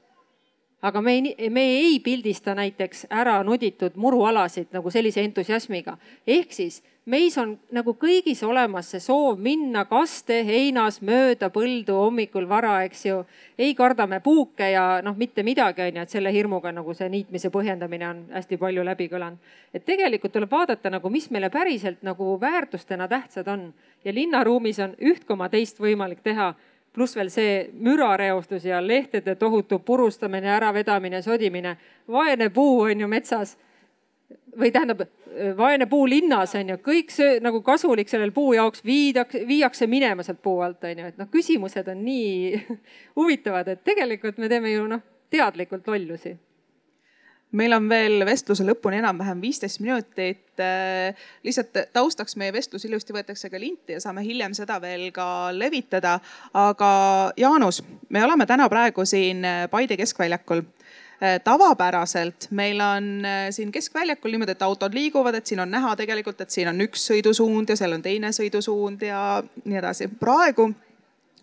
aga 0.84 1.00
me 1.00 1.12
ei, 1.16 1.50
me 1.50 1.62
ei 1.64 2.00
pildista 2.04 2.54
näiteks 2.54 3.06
ära 3.10 3.38
nuditud 3.46 3.96
murualasid 3.96 4.74
nagu 4.76 4.90
sellise 4.92 5.22
entusiasmiga. 5.24 5.96
ehk 6.26 6.52
siis 6.52 6.82
meis 7.08 7.36
on 7.40 7.54
nagu 7.72 7.94
kõigis 8.00 8.42
olemas 8.44 8.90
see 8.92 9.00
soov 9.00 9.40
minna 9.40 9.84
kaste 9.88 10.42
heinas 10.44 11.00
mööda 11.04 11.48
põldu 11.52 11.96
hommikul 11.98 12.48
vara, 12.48 12.82
eks 12.84 13.04
ju. 13.06 13.22
ei 13.58 13.74
karda 13.74 14.06
me 14.06 14.20
puuke 14.20 14.70
ja 14.70 15.00
noh, 15.04 15.16
mitte 15.16 15.42
midagi 15.42 15.86
on 15.86 15.96
ju, 15.96 16.02
et 16.02 16.10
selle 16.10 16.32
hirmuga 16.32 16.72
nagu 16.72 16.94
see 16.94 17.08
niitmise 17.08 17.48
põhjendamine 17.54 18.08
on 18.08 18.22
hästi 18.36 18.60
palju 18.60 18.84
läbi 18.84 19.08
kõlanud. 19.08 19.40
et 19.72 19.84
tegelikult 19.84 20.32
tuleb 20.36 20.52
vaadata 20.52 20.90
nagu, 20.90 21.10
mis 21.10 21.30
meile 21.30 21.50
päriselt 21.50 22.02
nagu 22.02 22.36
väärtustena 22.40 23.08
tähtsad 23.08 23.48
on 23.48 23.72
ja 24.04 24.12
linnaruumis 24.12 24.78
on 24.84 24.96
üht 25.00 25.24
koma 25.24 25.48
teist 25.48 25.80
võimalik 25.80 26.20
teha 26.22 26.52
pluss 26.94 27.16
veel 27.16 27.30
see 27.32 27.54
mürareostus 27.74 28.64
ja 28.64 28.78
lehtede 28.82 29.34
tohutu 29.34 29.78
purustamine, 29.78 30.50
äravedamine, 30.56 31.22
sodimine. 31.22 31.76
vaene 32.08 32.50
puu 32.50 32.80
on 32.86 33.00
ju 33.00 33.08
metsas 33.08 33.56
või 34.58 34.70
tähendab, 34.70 35.02
vaene 35.56 35.86
puu 35.90 36.06
linnas 36.08 36.54
on 36.54 36.68
ju, 36.68 36.78
kõik 36.78 37.10
see 37.10 37.40
nagu 37.42 37.60
kasulik 37.62 38.08
sellel 38.08 38.32
puu 38.32 38.52
jaoks 38.54 38.84
viidakse, 38.86 39.42
viiakse 39.46 39.86
minema 39.90 40.22
sealt 40.22 40.42
puu 40.42 40.60
alt 40.62 40.84
on 40.84 41.02
ju, 41.02 41.10
et 41.10 41.18
noh, 41.18 41.28
küsimused 41.30 41.88
on 41.90 42.04
nii 42.06 42.62
huvitavad, 43.18 43.68
et 43.68 43.84
tegelikult 43.84 44.38
me 44.38 44.48
teeme 44.48 44.72
ju 44.72 44.86
noh, 44.90 45.02
teadlikult 45.34 45.88
lollusi 45.90 46.36
meil 47.54 47.76
on 47.76 47.88
veel 47.90 48.24
vestluse 48.26 48.66
lõpuni 48.66 49.00
enam-vähem 49.00 49.40
viisteist 49.42 49.80
minutit. 49.82 50.44
Äh, 50.60 51.26
lihtsalt 51.46 51.76
taustaks 51.94 52.38
meie 52.40 52.52
vestlus 52.54 52.86
ilusti 52.88 53.14
võetakse 53.16 53.50
ka 53.50 53.60
linti 53.60 53.96
ja 53.96 54.02
saame 54.02 54.24
hiljem 54.26 54.54
seda 54.54 54.80
veel 54.82 55.10
ka 55.14 55.26
levitada. 55.54 56.18
aga 56.54 56.92
Jaanus, 57.36 57.82
me 58.08 58.24
oleme 58.24 58.46
täna 58.46 58.68
praegu 58.68 59.04
siin 59.04 59.42
Paide 59.70 59.96
keskväljakul 59.96 60.62
tavapäraselt 61.44 62.48
meil 62.50 62.80
on 62.80 63.22
siin 63.54 63.70
keskväljakul 63.72 64.34
niimoodi, 64.34 64.52
et 64.52 64.62
autod 64.62 64.94
liiguvad, 64.94 65.38
et 65.38 65.46
siin 65.46 65.60
on 65.62 65.70
näha 65.70 65.94
tegelikult, 65.96 66.40
et 66.40 66.50
siin 66.50 66.68
on 66.68 66.82
üks 66.84 67.06
sõidusuund 67.10 67.70
ja 67.70 67.76
seal 67.78 67.94
on 67.96 68.02
teine 68.02 68.32
sõidusuund 68.34 69.06
ja 69.06 69.20
nii 69.64 69.78
edasi. 69.78 70.10
praegu 70.20 70.72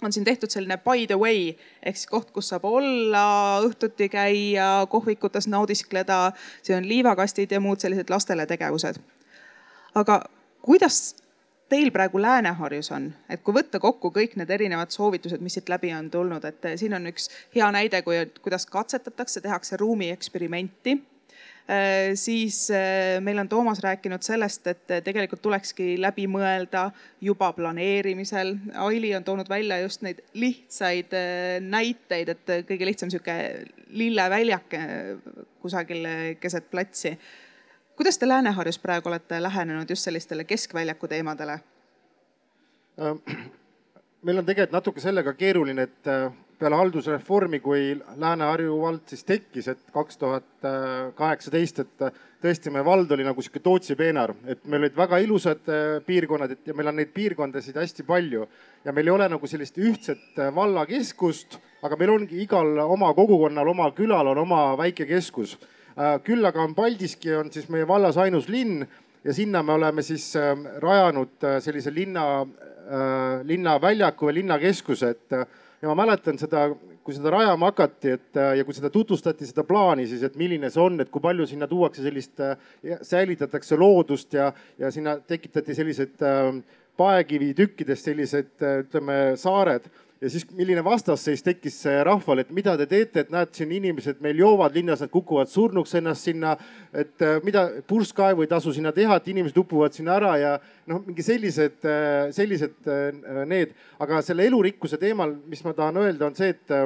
on 0.02 0.14
siin 0.14 0.26
tehtud 0.26 0.50
selline 0.50 0.78
by 0.78 1.08
the 1.08 1.18
way 1.20 1.54
ehk 1.84 1.98
siis 1.98 2.10
koht, 2.10 2.32
kus 2.32 2.52
saab 2.52 2.66
olla, 2.66 3.24
õhtuti 3.66 4.10
käia, 4.10 4.88
kohvikutes 4.90 5.48
naudiskleda. 5.48 6.32
siin 6.64 6.78
on 6.78 6.88
liivakastid 6.88 7.52
ja 7.52 7.60
muud 7.60 7.80
sellised 7.80 8.10
lastele 8.10 8.46
tegevused. 8.46 9.02
aga 9.96 10.22
kuidas 10.62 11.16
teil 11.70 11.92
praegu 11.92 12.22
Lääne-Harjus 12.22 12.92
on, 12.92 13.14
et 13.30 13.42
kui 13.44 13.56
võtta 13.56 13.80
kokku 13.80 14.12
kõik 14.12 14.36
need 14.36 14.50
erinevad 14.50 14.92
soovitused, 14.92 15.40
mis 15.40 15.54
siit 15.56 15.70
läbi 15.72 15.94
on 15.96 16.10
tulnud, 16.12 16.44
et 16.46 16.68
siin 16.76 16.94
on 16.94 17.08
üks 17.08 17.30
hea 17.56 17.70
näide, 17.72 18.02
kui, 18.02 18.18
kuidas 18.44 18.66
katsetatakse, 18.66 19.42
tehakse 19.42 19.80
ruumi 19.80 20.10
eksperimenti 20.12 20.98
siis 22.16 22.72
äh, 22.72 23.22
meil 23.22 23.38
on 23.38 23.50
Toomas 23.50 23.80
rääkinud 23.80 24.22
sellest, 24.22 24.68
et 24.68 24.92
äh, 24.92 25.02
tegelikult 25.04 25.42
tulekski 25.42 25.94
läbi 26.02 26.28
mõelda 26.28 26.90
juba 27.22 27.52
planeerimisel. 27.54 28.56
Aili 28.86 29.14
on 29.16 29.24
toonud 29.24 29.50
välja 29.50 29.80
just 29.80 30.02
neid 30.02 30.20
lihtsaid 30.34 31.16
näiteid, 31.62 32.34
et 32.34 32.52
kõige 32.68 32.88
lihtsam 32.90 33.12
sihuke 33.14 33.36
lilleväljak 33.88 34.76
kusagil 35.62 36.08
keset 36.40 36.70
platsi. 36.72 37.18
kuidas 37.96 38.18
te 38.18 38.28
Lääne-Harjus 38.28 38.80
praegu 38.80 39.10
olete 39.10 39.42
lähenenud 39.44 39.90
just 39.90 40.04
sellistele 40.04 40.44
keskväljaku 40.44 41.08
teemadele? 41.08 41.60
meil 44.26 44.38
on 44.38 44.46
tegelikult 44.46 44.72
natuke 44.72 45.00
sellega 45.02 45.34
keeruline, 45.34 45.82
et 45.82 46.08
peale 46.62 46.78
haldusreformi, 46.78 47.60
kui 47.60 47.96
Lääne-Harju 48.22 48.76
vald 48.82 49.08
siis 49.10 49.26
tekkis, 49.26 49.72
et 49.74 49.82
kaks 49.94 50.22
tuhat 50.22 50.68
kaheksateist, 51.18 51.82
et 51.82 52.12
tõesti 52.42 52.72
meie 52.74 52.86
vald 52.86 53.12
oli 53.14 53.26
nagu 53.26 53.44
sihuke 53.44 53.62
Tootsi 53.64 53.96
peenar, 53.98 54.34
et 54.50 54.64
meil 54.70 54.86
olid 54.86 54.96
väga 54.98 55.20
ilusad 55.22 55.70
äh, 55.70 56.00
piirkonnad, 56.06 56.56
et 56.56 56.72
ja 56.72 56.76
meil 56.78 56.90
on 56.90 56.98
neid 56.98 57.12
piirkondasid 57.14 57.78
hästi 57.78 58.06
palju 58.08 58.48
ja 58.86 58.94
meil 58.96 59.10
ei 59.10 59.14
ole 59.14 59.28
nagu 59.36 59.50
sellist 59.50 59.78
ühtset 59.82 60.40
äh, 60.42 60.50
vallakeskust, 60.56 61.60
aga 61.86 62.00
meil 62.00 62.16
ongi 62.16 62.42
igal 62.44 62.82
oma 62.88 63.12
kogukonnal, 63.18 63.70
omal 63.74 63.94
külal 63.98 64.34
on 64.34 64.42
oma 64.42 64.64
väike 64.80 65.06
keskus. 65.10 65.58
Äh, 65.94 66.18
küll 66.26 66.46
aga 66.48 66.64
on 66.66 66.76
Paldiski 66.78 67.36
on 67.38 67.54
siis 67.54 67.70
meie 67.70 67.88
vallas 67.88 68.18
ainus 68.22 68.50
linn 68.50 68.88
ja 69.24 69.36
sinna 69.38 69.62
me 69.62 69.78
oleme 69.78 70.02
siis 70.02 70.32
rajanud 70.82 71.44
sellise 71.62 71.92
linna, 71.94 72.24
linnaväljaku 73.46 74.26
või 74.26 74.40
linnakeskuse, 74.40 75.12
et 75.14 75.36
ja 75.82 75.90
ma 75.90 75.96
mäletan 76.04 76.38
seda, 76.38 76.68
kui 77.04 77.16
seda 77.16 77.32
rajama 77.34 77.72
hakati, 77.72 78.16
et 78.18 78.40
ja 78.58 78.66
kui 78.66 78.76
seda 78.78 78.92
tutvustati, 78.94 79.48
seda 79.50 79.64
plaani 79.68 80.06
siis, 80.10 80.24
et 80.28 80.38
milline 80.38 80.70
see 80.70 80.84
on, 80.84 81.00
et 81.02 81.10
kui 81.10 81.24
palju 81.24 81.48
sinna 81.50 81.68
tuuakse 81.70 82.06
sellist, 82.06 82.44
säilitatakse 83.08 83.80
loodust 83.80 84.38
ja, 84.38 84.52
ja 84.80 84.92
sinna 84.94 85.18
tekitati 85.26 85.76
sellised 85.78 86.22
äh, 86.26 86.54
paekivitükkidest 87.02 88.10
sellised, 88.12 88.54
ütleme, 88.86 89.18
saared 89.40 89.88
ja 90.22 90.30
siis 90.30 90.46
milline 90.54 90.84
vastasseis 90.86 91.42
tekkis 91.44 91.80
rahval, 92.06 92.44
et 92.44 92.52
mida 92.54 92.76
te 92.78 92.86
teete, 92.90 93.24
et 93.24 93.32
näed, 93.34 93.52
siin 93.58 93.72
inimesed 93.74 94.22
meil 94.22 94.38
joovad 94.42 94.76
linnas, 94.78 95.02
nad 95.02 95.10
kukuvad 95.14 95.50
surnuks 95.50 95.96
ennast 95.98 96.30
sinna. 96.30 96.56
et 96.94 97.22
äh, 97.22 97.40
mida, 97.44 97.68
purskkaevu 97.88 98.46
ei 98.46 98.52
tasu 98.52 98.74
sinna 98.74 98.92
teha, 98.92 99.18
et 99.18 99.28
inimesed 99.34 99.58
upuvad 99.58 99.96
sinna 99.98 100.18
ära 100.20 100.36
ja 100.38 100.52
noh, 100.88 101.02
mingi 101.06 101.26
sellised, 101.26 101.80
äh, 101.86 102.30
sellised 102.32 102.86
äh, 102.86 103.46
need. 103.50 103.74
aga 104.00 104.22
selle 104.22 104.46
elurikkuse 104.46 105.02
teemal, 105.02 105.34
mis 105.48 105.64
ma 105.66 105.74
tahan 105.74 105.98
öelda, 106.04 106.28
on 106.28 106.38
see, 106.38 106.54
et 106.54 106.78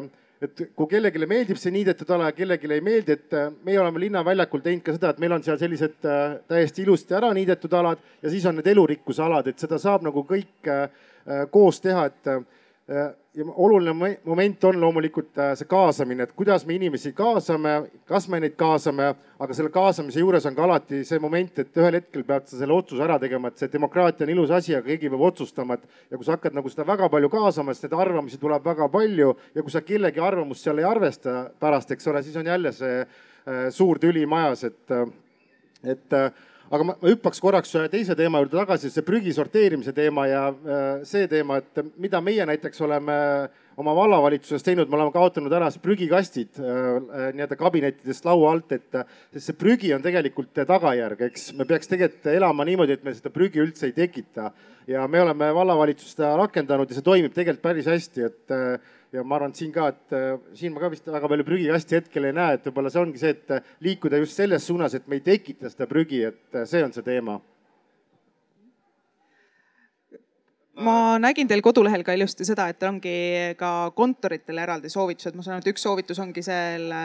et 0.45 0.59
kui 0.75 0.87
kellelegi 0.91 1.25
meeldib 1.25 1.57
see 1.57 1.71
niidetud 1.71 2.09
ala 2.11 2.27
ja 2.27 2.35
kellelegi 2.35 2.67
ei 2.69 2.81
meeldi, 2.83 3.15
et 3.15 3.35
meie 3.65 3.79
oleme 3.79 4.01
linnaväljakul 4.03 4.61
teinud 4.61 4.83
ka 4.83 4.93
seda, 4.93 5.13
et 5.13 5.21
meil 5.23 5.31
on 5.31 5.43
seal 5.43 5.57
sellised 5.57 5.95
täiesti 6.03 6.83
ilusti 6.83 7.15
ära 7.15 7.31
niidetud 7.33 7.73
alad 7.73 8.03
ja 8.21 8.29
siis 8.29 8.45
on 8.45 8.59
need 8.59 8.67
elurikkuse 8.67 9.23
alad, 9.23 9.47
et 9.47 9.63
seda 9.63 9.79
saab 9.81 10.03
nagu 10.05 10.25
kõik 10.27 10.69
koos 11.55 11.79
teha, 11.81 12.03
et 12.11 12.29
ja 12.87 13.13
oluline 13.55 14.17
moment 14.25 14.63
on 14.63 14.77
loomulikult 14.81 15.37
äh, 15.41 15.53
see 15.57 15.65
kaasamine, 15.65 16.23
et 16.23 16.35
kuidas 16.37 16.65
me 16.69 16.75
inimesi 16.77 17.11
kaasame, 17.17 17.73
kas 18.05 18.27
me 18.29 18.39
neid 18.43 18.53
kaasame, 18.59 19.07
aga 19.41 19.57
selle 19.57 19.71
kaasamise 19.73 20.21
juures 20.21 20.45
on 20.45 20.55
ka 20.55 20.63
alati 20.67 21.01
see 21.07 21.19
moment, 21.19 21.57
et 21.63 21.81
ühel 21.81 21.97
hetkel 21.97 22.23
pead 22.27 22.45
sa 22.45 22.59
selle 22.59 22.77
otsuse 22.77 23.01
ära 23.03 23.17
tegema, 23.21 23.49
et 23.49 23.57
see 23.61 23.71
demokraatia 23.73 24.27
on 24.27 24.33
ilus 24.35 24.53
asi, 24.53 24.75
aga 24.77 24.85
keegi 24.91 25.09
peab 25.09 25.25
otsustama, 25.31 25.79
et 25.79 26.13
ja 26.13 26.19
kui 26.19 26.27
sa 26.27 26.37
hakkad 26.37 26.57
nagu 26.57 26.69
seda 26.69 26.85
väga 26.87 27.09
palju 27.09 27.31
kaasama, 27.33 27.73
siis 27.73 27.87
neid 27.87 27.99
arvamusi 28.05 28.41
tuleb 28.41 28.69
väga 28.69 28.89
palju 28.93 29.33
ja 29.55 29.65
kui 29.65 29.73
sa 29.73 29.81
kellegi 29.85 30.21
arvamust 30.21 30.69
seal 30.69 30.83
ei 30.83 30.89
arvesta 30.89 31.47
pärast, 31.59 31.95
eks 31.95 32.13
ole, 32.13 32.21
siis 32.23 32.37
on 32.37 32.53
jälle 32.53 32.73
see 32.75 32.99
äh, 33.01 33.65
suur 33.73 33.97
tüli 34.03 34.27
majas, 34.29 34.67
et, 34.69 34.83
äh, 34.93 35.09
et 35.95 36.21
aga 36.71 36.85
ma, 36.87 36.95
ma 37.01 37.11
hüppaks 37.11 37.41
korraks 37.43 37.75
ühe 37.77 37.89
teise 37.91 38.15
teema 38.17 38.41
juurde 38.41 38.57
tagasi, 38.57 38.89
see 38.93 39.05
prügi 39.05 39.33
sorteerimise 39.35 39.93
teema 39.95 40.25
ja 40.29 40.47
äh, 40.49 40.87
see 41.07 41.27
teema, 41.31 41.59
et 41.61 41.83
mida 42.01 42.21
meie 42.23 42.45
näiteks 42.49 42.81
oleme 42.85 43.17
oma 43.75 43.91
vallavalitsuses 43.97 44.63
teinud, 44.63 44.89
me 44.89 44.97
oleme 44.97 45.13
kaotanud 45.13 45.53
ära 45.53 45.69
prügikastid 45.83 46.57
äh, 46.61 46.69
äh, 46.69 47.27
nii-öelda 47.35 47.59
kabinettidest 47.59 48.25
laua 48.25 48.55
alt, 48.55 48.73
et 48.77 48.99
sest 49.35 49.51
see 49.51 49.59
prügi 49.59 49.93
on 49.95 50.05
tegelikult 50.05 50.55
tagajärg, 50.55 51.27
eks 51.29 51.51
me 51.59 51.67
peaks 51.69 51.91
tegelikult 51.91 52.31
elama 52.33 52.65
niimoodi, 52.67 52.97
et 52.97 53.05
me 53.05 53.13
seda 53.15 53.33
prügi 53.33 53.61
üldse 53.63 53.91
ei 53.91 53.97
tekita. 53.97 54.51
ja 54.87 55.07
me 55.09 55.21
oleme 55.21 55.47
vallavalitsuses 55.53 56.13
seda 56.13 56.35
rakendanud 56.37 56.89
ja 56.89 56.97
see 56.97 57.05
toimib 57.05 57.33
tegelikult 57.33 57.63
päris 57.63 57.87
hästi, 57.89 58.27
et 58.27 58.53
ja 59.15 59.23
ma 59.23 59.39
arvan, 59.39 59.53
et 59.53 59.59
siin 59.59 59.73
ka, 59.75 59.87
et 59.93 60.15
äh, 60.15 60.37
siin 60.57 60.73
ma 60.75 60.83
ka 60.83 60.91
vist 60.93 61.07
väga 61.09 61.29
palju 61.31 61.47
prügikasti 61.47 61.99
hetkel 61.99 62.29
ei 62.29 62.35
näe, 62.35 62.57
et 62.57 62.69
võib-olla 62.69 62.91
see 62.93 63.01
ongi 63.01 63.21
see, 63.21 63.33
et 63.35 63.57
äh, 63.57 63.73
liikuda 63.85 64.21
just 64.21 64.37
selles 64.39 64.67
suunas, 64.67 64.95
et 64.97 65.07
me 65.07 65.19
ei 65.19 65.25
tekita 65.25 65.71
seda 65.71 65.87
prügi, 65.89 66.23
et 66.31 66.57
äh, 66.57 66.67
see 66.69 66.83
on 66.85 66.95
see 66.95 67.05
teema. 67.05 67.39
Ma 70.85 71.15
nägin 71.23 71.47
teil 71.47 71.61
kodulehel 71.63 72.03
ka 72.03 72.11
ilusti 72.17 72.43
seda, 72.43 72.65
et 72.67 72.83
ongi 72.83 73.15
ka 73.55 73.93
kontoritele 73.95 74.65
eraldi 74.65 74.91
soovitused, 74.91 75.37
ma 75.37 75.45
saan 75.45 75.55
aru, 75.55 75.63
et 75.63 75.71
üks 75.71 75.85
soovitus 75.87 76.19
ongi 76.19 76.43
selle 76.43 77.01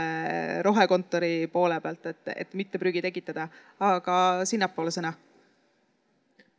rohekontori 0.67 1.47
poole 1.53 1.79
pealt, 1.85 2.11
et, 2.11 2.33
et 2.35 2.59
mitte 2.59 2.83
prügi 2.83 3.05
tekitada, 3.05 3.47
aga 3.93 4.17
sinnapoole 4.51 4.91
sõna 4.91 5.15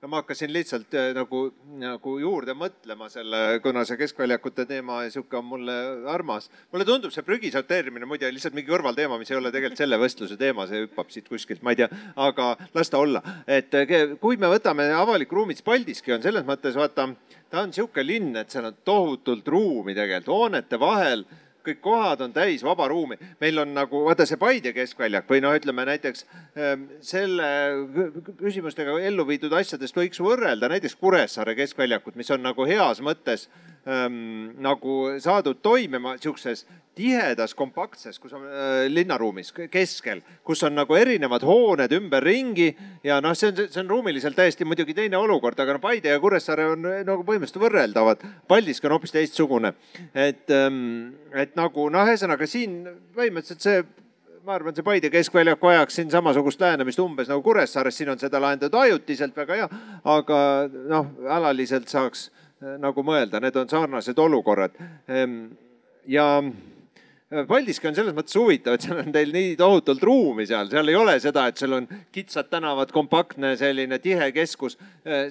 no 0.01 0.09
ma 0.09 0.21
hakkasin 0.21 0.49
lihtsalt 0.53 0.95
äh, 0.97 1.11
nagu, 1.13 1.41
nagu 1.77 2.13
juurde 2.19 2.55
mõtlema 2.57 3.05
selle, 3.13 3.59
kuna 3.61 3.83
see 3.85 3.99
keskväljakute 3.99 4.65
teema 4.69 5.03
sihuke 5.13 5.37
on 5.37 5.45
mulle 5.45 5.75
armas. 6.09 6.49
mulle 6.73 6.87
tundub 6.89 7.13
see 7.13 7.25
prügi 7.25 7.51
sorteerimine 7.53 8.09
muide 8.09 8.31
lihtsalt 8.33 8.57
mingi 8.57 8.71
kõrvalteema, 8.71 9.19
mis 9.21 9.29
ei 9.31 9.37
ole 9.37 9.51
tegelikult 9.53 9.83
selle 9.83 9.99
vestluse 10.01 10.37
teema, 10.41 10.65
see 10.69 10.87
hüppab 10.87 11.13
siit 11.13 11.29
kuskilt, 11.29 11.61
ma 11.61 11.75
ei 11.75 11.83
tea, 11.83 11.89
aga 12.17 12.55
las 12.73 12.89
ta 12.89 13.01
olla. 13.03 13.21
et 13.45 13.77
äh, 13.77 14.17
kui 14.21 14.41
me 14.41 14.49
võtame 14.55 14.89
avalik 14.97 15.37
ruumid, 15.37 15.59
siis 15.59 15.69
Paldiski 15.69 16.17
on 16.17 16.25
selles 16.25 16.47
mõttes 16.49 16.77
vaata, 16.81 17.11
ta 17.53 17.61
on 17.61 17.75
sihuke 17.75 18.05
linn, 18.05 18.33
et 18.41 18.49
seal 18.49 18.71
on 18.71 18.81
tohutult 18.85 19.47
ruumi 19.53 19.93
tegelikult 19.93 20.33
hoonete 20.33 20.81
vahel 20.81 21.27
kõik 21.65 21.81
kohad 21.83 22.21
on 22.25 22.33
täis 22.33 22.63
vaba 22.63 22.87
ruumi. 22.91 23.17
meil 23.39 23.59
on 23.59 23.73
nagu 23.73 24.03
vaata 24.05 24.25
see 24.25 24.39
Paide 24.41 24.73
keskväljak 24.73 25.29
või 25.29 25.41
noh, 25.43 25.55
ütleme 25.57 25.85
näiteks 25.85 26.25
ähm, 26.57 26.87
selle 27.01 27.49
küsimustega 28.39 28.99
ellu 28.99 29.27
viidud 29.27 29.53
asjadest 29.53 29.97
võiks 29.97 30.21
võrrelda 30.21 30.69
näiteks 30.71 30.95
Kuressaare 30.95 31.55
keskväljakut, 31.55 32.15
mis 32.15 32.31
on 32.31 32.43
nagu 32.43 32.65
heas 32.65 33.01
mõttes 33.01 33.47
ähm, 33.87 34.51
nagu 34.61 35.17
saadud 35.19 35.61
toimima 35.61 36.15
sihukeses 36.21 36.65
tihedas, 36.95 37.53
kompaktses, 37.55 38.19
kus 38.19 38.33
on 38.35 38.43
äh, 38.45 38.85
linnaruumis 38.91 39.53
keskel, 39.71 40.21
kus 40.43 40.63
on 40.67 40.75
nagu 40.75 40.95
erinevad 40.95 41.45
hooned 41.47 41.93
ümberringi 41.95 42.67
ja 43.07 43.21
noh, 43.23 43.35
see 43.37 43.51
on, 43.51 43.61
see 43.63 43.79
on 43.81 43.89
ruumiliselt 43.89 44.35
täiesti 44.37 44.67
muidugi 44.67 44.95
teine 44.97 45.17
olukord, 45.17 45.59
aga 45.59 45.77
no 45.77 45.81
Paide 45.83 46.11
ja 46.11 46.19
Kuressaare 46.21 46.67
on 46.73 46.83
nagu 47.07 47.23
põhimõtteliselt 47.27 47.63
võrreldavad. 47.63 48.25
Paldiski 48.47 48.89
on 48.89 48.97
hoopis 48.97 49.15
teistsugune, 49.15 49.73
et 50.13 50.51
ähm,, 50.53 51.15
et 51.31 51.55
nagu 51.59 51.87
noh, 51.93 52.11
ühesõnaga 52.11 52.49
siin 52.49 52.83
põhimõtteliselt 53.15 53.65
see 53.65 53.81
ma 54.45 54.57
arvan, 54.57 54.75
see 54.75 54.85
Paide 54.85 55.09
keskväljaku 55.13 55.71
ajaks 55.71 55.99
siin 56.01 56.11
samasugust 56.11 56.61
lähenemist 56.61 56.99
umbes 56.99 57.31
nagu 57.31 57.43
Kuressaares, 57.45 57.97
siin 57.97 58.11
on 58.11 58.19
seda 58.19 58.41
lahendatud 58.41 58.77
ajutiselt 58.83 59.37
väga 59.37 59.61
hea, 59.61 59.73
aga 60.17 60.39
noh, 60.91 61.11
alaliselt 61.39 61.87
saaks 61.93 62.27
äh, 62.27 62.47
nagu 62.61 63.03
mõelda, 63.05 63.41
need 63.41 63.55
on 63.57 63.69
sarnased 63.69 64.19
olukorrad. 64.21 64.75
Ehm, 65.09 65.39
ja 66.09 66.25
Paldiski 67.47 67.87
on 67.87 67.95
selles 67.95 68.15
mõttes 68.15 68.35
huvitav, 68.35 68.75
et 68.75 68.83
seal 68.83 68.99
on 68.99 69.11
teil 69.15 69.29
nii 69.31 69.53
tohutult 69.59 70.01
ruumi 70.03 70.43
seal, 70.49 70.67
seal 70.71 70.91
ei 70.91 70.97
ole 70.99 71.13
seda, 71.23 71.45
et 71.47 71.61
seal 71.61 71.77
on 71.77 71.85
kitsad 72.11 72.49
tänavad, 72.51 72.91
kompaktne 72.91 73.53
selline 73.59 74.01
tihe 74.03 74.31
keskus. 74.35 74.75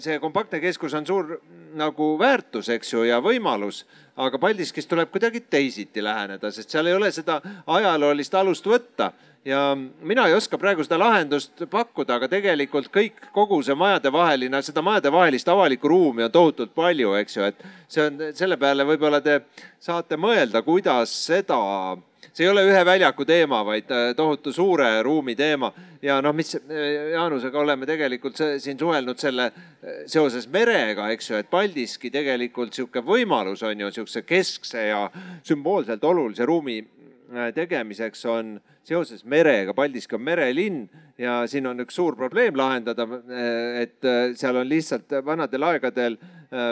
see 0.00 0.16
kompaktne 0.22 0.62
keskus 0.64 0.94
on 0.96 1.06
suur 1.06 1.34
nagu 1.78 2.12
väärtus, 2.18 2.68
eks 2.68 2.92
ju, 2.92 3.04
ja 3.08 3.20
võimalus. 3.24 3.84
aga 4.20 4.38
Paldiskis 4.38 4.86
tuleb 4.86 5.08
kuidagi 5.10 5.40
teisiti 5.40 6.02
läheneda, 6.02 6.50
sest 6.52 6.70
seal 6.70 6.86
ei 6.86 6.94
ole 6.94 7.08
seda 7.12 7.40
ajaloolist 7.66 8.34
alust 8.34 8.66
võtta 8.66 9.12
ja 9.44 9.76
mina 10.02 10.26
ei 10.28 10.34
oska 10.34 10.58
praegu 10.58 10.84
seda 10.84 10.98
lahendust 11.00 11.62
pakkuda, 11.70 12.18
aga 12.18 12.28
tegelikult 12.28 12.90
kõik, 12.92 13.22
kogu 13.32 13.62
see 13.64 13.74
majadevaheline, 13.78 14.60
seda 14.62 14.82
majadevahelist 14.84 15.48
avalikku 15.48 15.88
ruumi 15.88 16.26
on 16.26 16.32
tohutult 16.32 16.74
palju, 16.74 17.14
eks 17.22 17.36
ju, 17.36 17.48
et 17.48 17.64
see 17.88 18.04
on 18.04 18.20
selle 18.36 18.60
peale 18.60 18.84
võib-olla 18.84 19.22
te 19.24 19.40
saate 19.80 20.20
mõelda, 20.20 20.62
kuidas 20.66 21.14
seda 21.24 21.56
see 22.32 22.46
ei 22.46 22.50
ole 22.50 22.64
ühe 22.68 22.82
väljaku 22.86 23.24
teema, 23.28 23.62
vaid 23.66 23.90
äh, 23.90 24.12
tohutu 24.16 24.52
suure 24.52 25.02
ruumi 25.02 25.34
teema. 25.36 25.72
ja 26.02 26.20
noh, 26.24 26.32
mis 26.32 26.54
Jaanusega 27.12 27.58
oleme 27.60 27.86
tegelikult 27.86 28.38
siin 28.58 28.78
suhelnud 28.78 29.18
selle 29.20 29.50
seoses 30.08 30.46
merega, 30.48 31.10
eks 31.12 31.30
ju, 31.30 31.36
et 31.36 31.50
Paldiski 31.50 32.10
tegelikult 32.10 32.72
sihuke 32.72 33.02
võimalus 33.04 33.62
on 33.68 33.80
ju 33.80 33.90
sihukese 33.92 34.22
keskse 34.24 34.86
ja 34.86 35.02
sümboolselt 35.44 36.04
olulise 36.04 36.46
ruumi 36.48 36.80
tegemiseks 37.54 38.24
on 38.26 38.56
seoses 38.84 39.24
merega, 39.24 39.74
Paldiski 39.74 40.16
on 40.16 40.24
merelinn 40.24 40.80
ja 41.20 41.42
siin 41.46 41.68
on 41.68 41.84
üks 41.84 41.94
suur 41.94 42.16
probleem 42.16 42.56
lahendada. 42.56 43.06
et 43.80 44.10
seal 44.40 44.56
on 44.56 44.68
lihtsalt 44.68 45.12
vanadel 45.24 45.62
aegadel 45.68 46.16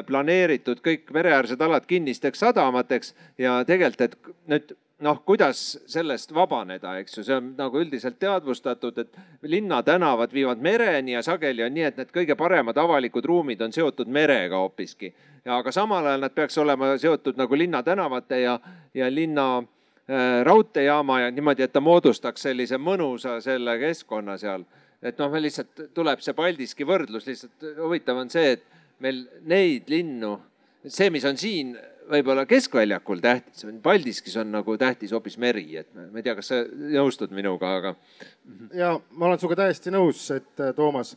planeeritud 0.07 0.81
kõik 0.83 1.13
mereäärsed 1.15 1.61
alad 1.63 1.87
kinnisteks 1.87 2.41
sadamateks 2.43 3.15
ja 3.39 3.61
tegelikult, 3.69 4.01
et 4.01 4.17
nüüd 4.51 4.75
noh, 4.99 5.21
kuidas 5.25 5.79
sellest 5.87 6.33
vabaneda, 6.35 6.97
eks 6.99 7.19
ju, 7.19 7.25
see 7.27 7.37
on 7.39 7.53
nagu 7.59 7.81
üldiselt 7.81 8.19
teadvustatud, 8.21 8.99
et 8.99 9.19
linnatänavad 9.43 10.33
viivad 10.35 10.63
mereni 10.63 11.15
ja 11.15 11.23
sageli 11.23 11.63
on 11.63 11.75
nii, 11.75 11.85
et 11.91 12.01
need 12.01 12.11
kõige 12.15 12.37
paremad 12.39 12.79
avalikud 12.79 13.27
ruumid 13.27 13.63
on 13.63 13.75
seotud 13.75 14.11
merega 14.11 14.59
hoopiski. 14.59 15.13
aga 15.49 15.73
samal 15.73 16.07
ajal 16.07 16.21
nad 16.21 16.35
peaks 16.35 16.59
olema 16.59 16.97
seotud 16.99 17.39
nagu 17.39 17.57
linnatänavate 17.57 18.41
ja, 18.41 18.59
ja 18.95 19.11
linna 19.11 19.47
äh, 19.59 20.43
raudteejaama 20.45 21.21
ja 21.21 21.31
niimoodi, 21.31 21.63
et 21.63 21.73
ta 21.73 21.81
moodustaks 21.81 22.43
sellise 22.43 22.79
mõnusa 22.79 23.41
selle 23.41 23.79
keskkonna 23.79 24.39
seal. 24.39 24.65
et 25.03 25.19
noh, 25.19 25.33
lihtsalt 25.33 25.95
tuleb 25.95 26.21
see 26.21 26.35
Paldiski 26.35 26.85
võrdlus, 26.85 27.27
lihtsalt 27.27 27.71
huvitav 27.79 28.19
on 28.19 28.31
see, 28.31 28.59
et 28.59 28.65
meil 28.99 29.29
neid 29.47 29.87
linnu, 29.87 30.41
see, 30.87 31.11
mis 31.11 31.25
on 31.25 31.37
siin 31.39 31.77
võib-olla 32.09 32.45
keskväljakul 32.49 33.23
tähtis, 33.23 33.67
Paldiskis 33.83 34.37
on 34.41 34.53
nagu 34.53 34.77
tähtis 34.81 35.13
hoopis 35.15 35.39
meri, 35.41 35.67
et 35.81 35.89
ma 35.97 36.21
ei 36.21 36.27
tea, 36.27 36.35
kas 36.39 36.51
sa 36.53 36.61
nõustud 36.67 37.33
minuga, 37.37 37.75
aga. 37.81 37.95
ja 38.77 38.95
ma 39.11 39.29
olen 39.29 39.41
sinuga 39.41 39.63
täiesti 39.65 39.93
nõus, 39.95 40.23
et 40.35 40.65
Toomas, 40.77 41.15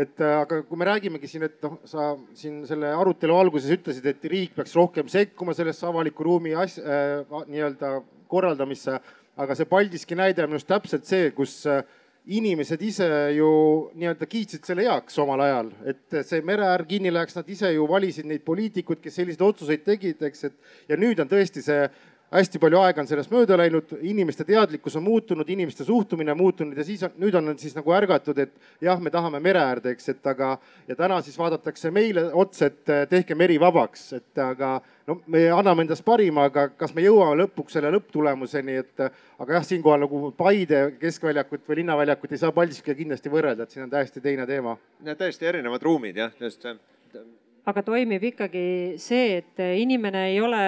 et 0.00 0.20
aga 0.26 0.60
kui 0.68 0.80
me 0.80 0.88
räägimegi 0.88 1.30
siin, 1.30 1.46
et 1.48 1.58
noh, 1.64 1.78
sa 1.88 2.12
siin 2.36 2.62
selle 2.68 2.92
arutelu 2.94 3.36
alguses 3.38 3.72
ütlesid, 3.76 4.06
et 4.10 4.30
riik 4.30 4.56
peaks 4.56 4.74
rohkem 4.76 5.10
sekkuma 5.12 5.54
sellesse 5.56 5.86
avaliku 5.88 6.26
ruumi 6.26 6.54
asja 6.58 6.84
äh, 6.84 7.44
nii-öelda 7.50 7.98
korraldamisse, 8.30 8.98
aga 9.40 9.56
see 9.58 9.70
Paldiski 9.70 10.18
näide 10.18 10.44
on 10.44 10.52
minu 10.52 10.60
arust 10.60 10.70
täpselt 10.70 11.06
see, 11.08 11.30
kus 11.36 11.60
äh, 11.70 11.84
inimesed 12.24 12.80
ise 12.82 13.06
ju 13.36 13.48
nii-öelda 14.00 14.26
kiitsid 14.28 14.64
selle 14.64 14.86
heaks 14.86 15.18
omal 15.20 15.42
ajal, 15.44 15.70
et 15.90 16.16
see 16.24 16.40
mereäär 16.46 16.86
kinni 16.88 17.12
läheks, 17.12 17.36
nad 17.36 17.48
ise 17.52 17.68
ju 17.74 17.84
valisid 17.88 18.28
neid 18.28 18.44
poliitikuid, 18.46 19.02
kes 19.04 19.18
selliseid 19.20 19.44
otsuseid 19.44 19.84
tegid, 19.84 20.22
eks, 20.24 20.46
et 20.48 20.88
ja 20.88 20.96
nüüd 21.00 21.20
on 21.20 21.28
tõesti 21.28 21.64
see 21.64 21.82
hästi 22.34 22.58
palju 22.58 22.80
aega 22.82 23.02
on 23.02 23.08
sellest 23.08 23.32
mööda 23.32 23.56
läinud, 23.58 23.92
inimeste 24.02 24.44
teadlikkus 24.48 24.96
on 24.98 25.04
muutunud, 25.06 25.48
inimeste 25.50 25.84
suhtumine 25.86 26.34
muutunud 26.34 26.78
ja 26.78 26.86
siis 26.86 27.04
on, 27.06 27.12
nüüd 27.22 27.36
on 27.38 27.52
siis 27.60 27.76
nagu 27.76 27.94
ärgatud, 27.94 28.38
et 28.42 28.54
jah, 28.82 28.98
me 29.00 29.12
tahame 29.14 29.40
mere 29.44 29.62
äärde, 29.62 29.94
eks, 29.94 30.08
et 30.14 30.26
aga 30.32 30.54
ja 30.88 30.96
täna 30.98 31.20
siis 31.22 31.38
vaadatakse 31.38 31.92
meile 31.94 32.26
otsa, 32.32 32.70
et 32.72 32.94
tehke 33.10 33.36
meri 33.38 33.60
vabaks, 33.60 34.06
et 34.18 34.42
aga 34.42 34.72
no 35.06 35.20
me 35.30 35.44
anname 35.54 35.86
endast 35.86 36.04
parima, 36.06 36.48
aga 36.50 36.68
kas 36.78 36.94
me 36.96 37.06
jõuame 37.06 37.44
lõpuks 37.44 37.78
selle 37.78 37.92
lõpptulemuseni, 37.94 38.80
et 38.82 39.06
aga 39.06 39.60
jah, 39.60 39.68
siinkohal 39.70 40.04
nagu 40.06 40.24
Paide 40.34 40.82
keskväljakut 40.98 41.68
või 41.68 41.82
linnaväljakut 41.82 42.34
ei 42.34 42.42
saa 42.42 42.54
Paldiskiga 42.56 42.98
kindlasti 42.98 43.30
võrrelda, 43.30 43.68
et 43.68 43.76
siin 43.76 43.86
on 43.86 43.94
täiesti 43.94 44.24
teine 44.24 44.46
teema. 44.50 44.76
täiesti 45.14 45.46
erinevad 45.46 45.82
ruumid 45.82 46.18
jah, 46.18 46.34
just 46.40 46.66
aga 47.64 47.82
toimib 47.84 48.24
ikkagi 48.28 48.64
see, 49.00 49.38
et 49.40 49.62
inimene 49.80 50.26
ei 50.34 50.40
ole, 50.44 50.64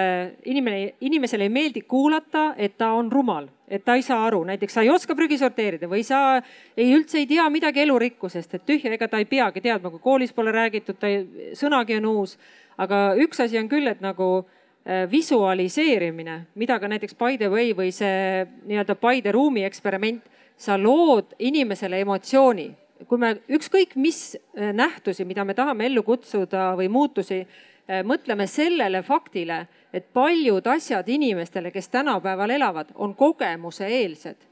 inimene, 0.49 0.95
inimesele 1.05 1.45
ei 1.45 1.53
meeldi 1.53 1.83
kuulata, 1.85 2.49
et 2.57 2.77
ta 2.77 2.89
on 2.97 3.11
rumal, 3.13 3.45
et 3.69 3.83
ta 3.85 3.97
ei 3.99 4.05
saa 4.05 4.23
aru, 4.25 4.41
näiteks 4.49 4.79
sa 4.79 4.81
ei 4.85 4.89
oska 4.89 5.15
prügi 5.15 5.37
sorteerida 5.37 5.89
või 5.91 6.01
sa 6.07 6.39
ei 6.77 6.89
üldse 6.95 7.21
ei 7.21 7.27
tea 7.29 7.45
midagi 7.53 7.83
elurikkusest, 7.85 8.57
et 8.57 8.65
tühja, 8.65 8.93
ega 8.95 9.09
ta 9.11 9.21
ei 9.21 9.29
peagi 9.29 9.61
teadma, 9.61 9.91
kui 9.93 10.01
koolis 10.01 10.33
pole 10.33 10.53
räägitud, 10.55 10.97
ta 10.97 11.11
ei, 11.11 11.51
sõnagi 11.57 11.99
on 11.99 12.09
uus. 12.15 12.37
aga 12.77 13.13
üks 13.17 13.39
asi 13.41 13.57
on 13.57 13.69
küll, 13.69 13.87
et 13.89 14.01
nagu 14.01 14.31
äh, 14.41 15.05
visualiseerimine, 15.11 16.47
mida 16.55 16.79
ka 16.79 16.87
näiteks 16.87 17.15
By 17.17 17.37
the 17.37 17.49
way 17.49 17.73
või 17.77 17.93
see 17.93 18.45
nii-öelda 18.65 18.95
Paide 18.95 19.31
ruumi 19.31 19.63
eksperiment, 19.69 20.25
sa 20.57 20.77
lood 20.81 21.35
inimesele 21.37 22.01
emotsiooni 22.01 22.71
kui 23.07 23.19
me 23.21 23.35
ükskõik 23.49 23.95
mis 23.95 24.35
äh, 24.35 24.71
nähtusi, 24.73 25.25
mida 25.25 25.45
me 25.45 25.53
tahame 25.57 25.87
ellu 25.87 26.03
kutsuda 26.03 26.71
või 26.79 26.89
muutusi, 26.91 27.41
äh, 27.43 28.03
mõtleme 28.07 28.47
sellele 28.47 29.03
faktile, 29.03 29.65
et 29.93 30.09
paljud 30.13 30.67
asjad 30.67 31.07
inimestele, 31.09 31.71
kes 31.71 31.89
tänapäeval 31.89 32.55
elavad, 32.57 32.93
on 32.95 33.15
kogemuseeelsed. 33.15 34.45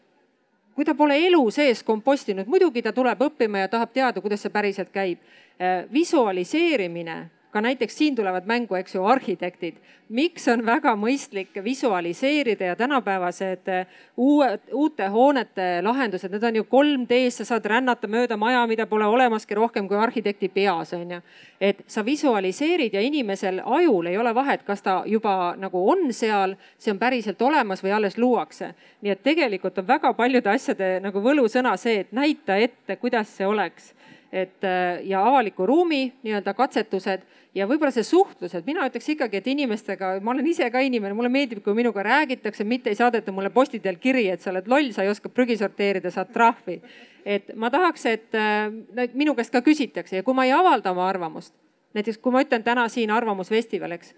kui 0.75 0.83
ta 0.83 0.91
pole 0.95 1.15
elu 1.27 1.51
sees 1.55 1.83
kompostinud, 1.87 2.49
muidugi 2.51 2.81
ta 2.83 2.91
tuleb 2.91 3.21
õppima 3.21 3.61
ja 3.61 3.67
tahab 3.71 3.93
teada, 3.95 4.21
kuidas 4.21 4.41
see 4.43 4.51
päriselt 4.51 4.89
käib. 4.91 5.19
Äh, 5.55 5.85
visualiseerimine 5.93 7.29
ka 7.55 7.61
näiteks 7.63 7.97
siin 7.97 8.15
tulevad 8.15 8.43
mängu, 8.45 8.75
eks 8.75 8.95
ju, 8.95 9.03
arhitektid. 9.07 9.77
miks 10.09 10.43
on 10.51 10.61
väga 10.65 10.91
mõistlik 10.99 11.55
visualiseerida 11.63 12.65
ja 12.65 12.75
tänapäevased 12.75 13.69
eh, 13.73 13.87
uue, 14.17 14.59
uute 14.73 15.07
hoonete 15.07 15.79
lahendused, 15.81 16.29
need 16.31 16.43
on 16.43 16.59
ju 16.59 16.65
3D-s, 16.73 17.39
sa 17.39 17.45
saad 17.45 17.65
rännata 17.65 18.07
mööda 18.11 18.37
maja, 18.37 18.67
mida 18.67 18.85
pole 18.85 19.07
olemaski 19.07 19.55
rohkem 19.55 19.87
kui 19.87 19.97
arhitekti 19.97 20.51
peas, 20.53 20.93
on 20.93 21.15
ju. 21.15 21.21
et 21.61 21.81
sa 21.87 22.05
visualiseerid 22.05 22.93
ja 22.93 23.01
inimesel 23.01 23.63
ajul 23.65 24.11
ei 24.11 24.17
ole 24.17 24.35
vahet, 24.35 24.67
kas 24.67 24.83
ta 24.83 25.01
juba 25.05 25.55
nagu 25.57 25.87
on 25.91 26.13
seal, 26.13 26.57
see 26.77 26.91
on 26.91 26.99
päriselt 26.99 27.41
olemas 27.41 27.83
või 27.83 27.95
alles 27.95 28.17
luuakse. 28.17 28.73
nii 29.01 29.15
et 29.15 29.23
tegelikult 29.23 29.79
on 29.79 29.87
väga 29.87 30.13
paljude 30.13 30.49
asjade 30.49 30.99
nagu 30.99 31.23
võlusõna 31.23 31.77
see, 31.79 32.03
et 32.03 32.11
näita 32.11 32.59
ette, 32.59 32.99
kuidas 32.99 33.31
see 33.37 33.47
oleks 33.47 33.95
et 34.31 34.63
äh, 34.63 35.01
ja 35.07 35.21
avaliku 35.27 35.65
ruumi 35.65 36.13
nii-öelda 36.23 36.53
katsetused 36.53 37.23
ja 37.55 37.67
võib-olla 37.69 37.93
see 37.95 38.03
suhtlus, 38.03 38.53
et 38.57 38.65
mina 38.67 38.85
ütleks 38.89 39.07
ikkagi, 39.13 39.39
et 39.39 39.47
inimestega, 39.47 40.15
ma 40.23 40.33
olen 40.33 40.47
ise 40.49 40.67
ka 40.71 40.81
inimene, 40.83 41.15
mulle 41.15 41.31
meeldib, 41.31 41.61
kui 41.63 41.75
minuga 41.77 42.03
räägitakse, 42.03 42.65
mitte 42.67 42.91
ei 42.91 42.99
saadeta 42.99 43.31
mulle 43.31 43.49
posti 43.53 43.79
teel 43.79 43.99
kiri, 44.01 44.27
et 44.33 44.43
sa 44.43 44.51
oled 44.51 44.67
loll, 44.71 44.91
sa 44.95 45.05
ei 45.05 45.11
oska 45.13 45.31
prügi 45.31 45.57
sorteerida, 45.61 46.11
saad 46.11 46.33
trahvi. 46.35 46.81
et 47.25 47.55
ma 47.55 47.71
tahaks, 47.73 48.05
et 48.05 48.35
äh, 48.37 49.07
minu 49.13 49.33
käest 49.35 49.53
ka 49.53 49.63
küsitakse 49.65 50.19
ja 50.19 50.23
kui 50.23 50.35
ma 50.37 50.45
ei 50.45 50.51
avalda 50.53 50.91
oma 50.91 51.07
arvamust, 51.09 51.55
näiteks 51.97 52.19
kui 52.21 52.33
ma 52.35 52.43
ütlen 52.43 52.63
täna 52.63 52.89
siin 52.89 53.11
Arvamusfestival, 53.11 53.95
eks, 53.95 54.13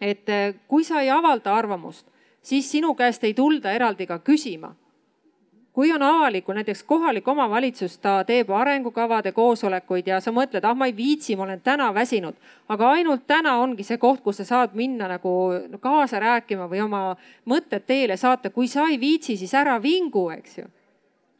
et 0.00 0.28
äh, 0.28 0.54
kui 0.68 0.84
sa 0.84 1.00
ei 1.00 1.10
avalda 1.10 1.54
arvamust, 1.54 2.06
siis 2.42 2.68
sinu 2.70 2.94
käest 2.94 3.24
ei 3.24 3.34
tulda 3.34 3.72
eraldi 3.72 4.06
ka 4.06 4.18
küsima 4.18 4.74
kui 5.78 5.92
on 5.92 6.02
avalikul, 6.02 6.56
näiteks 6.58 6.80
kohalik 6.82 7.28
omavalitsus, 7.28 7.92
ta 8.02 8.24
teeb 8.26 8.48
arengukavade 8.50 9.30
koosolekuid 9.32 10.08
ja 10.10 10.16
sa 10.18 10.32
mõtled, 10.34 10.64
ah, 10.66 10.74
ma 10.74 10.88
ei 10.90 10.94
viitsi, 10.96 11.36
ma 11.38 11.44
olen 11.44 11.60
täna 11.62 11.92
väsinud. 11.94 12.34
aga 12.68 12.88
ainult 12.96 13.22
täna 13.26 13.52
ongi 13.62 13.86
see 13.86 13.98
koht, 13.98 14.18
kus 14.24 14.40
sa 14.42 14.44
saad 14.44 14.74
minna 14.74 15.06
nagu 15.08 15.34
kaasa 15.80 16.18
rääkima 16.18 16.66
või 16.66 16.82
oma 16.82 17.02
mõtted 17.46 17.86
teele 17.86 18.16
saata. 18.16 18.50
kui 18.50 18.66
sa 18.66 18.88
ei 18.90 18.98
viitsi, 19.00 19.36
siis 19.36 19.54
ära 19.54 19.78
vingu, 19.82 20.30
eks 20.30 20.58
ju 20.58 20.64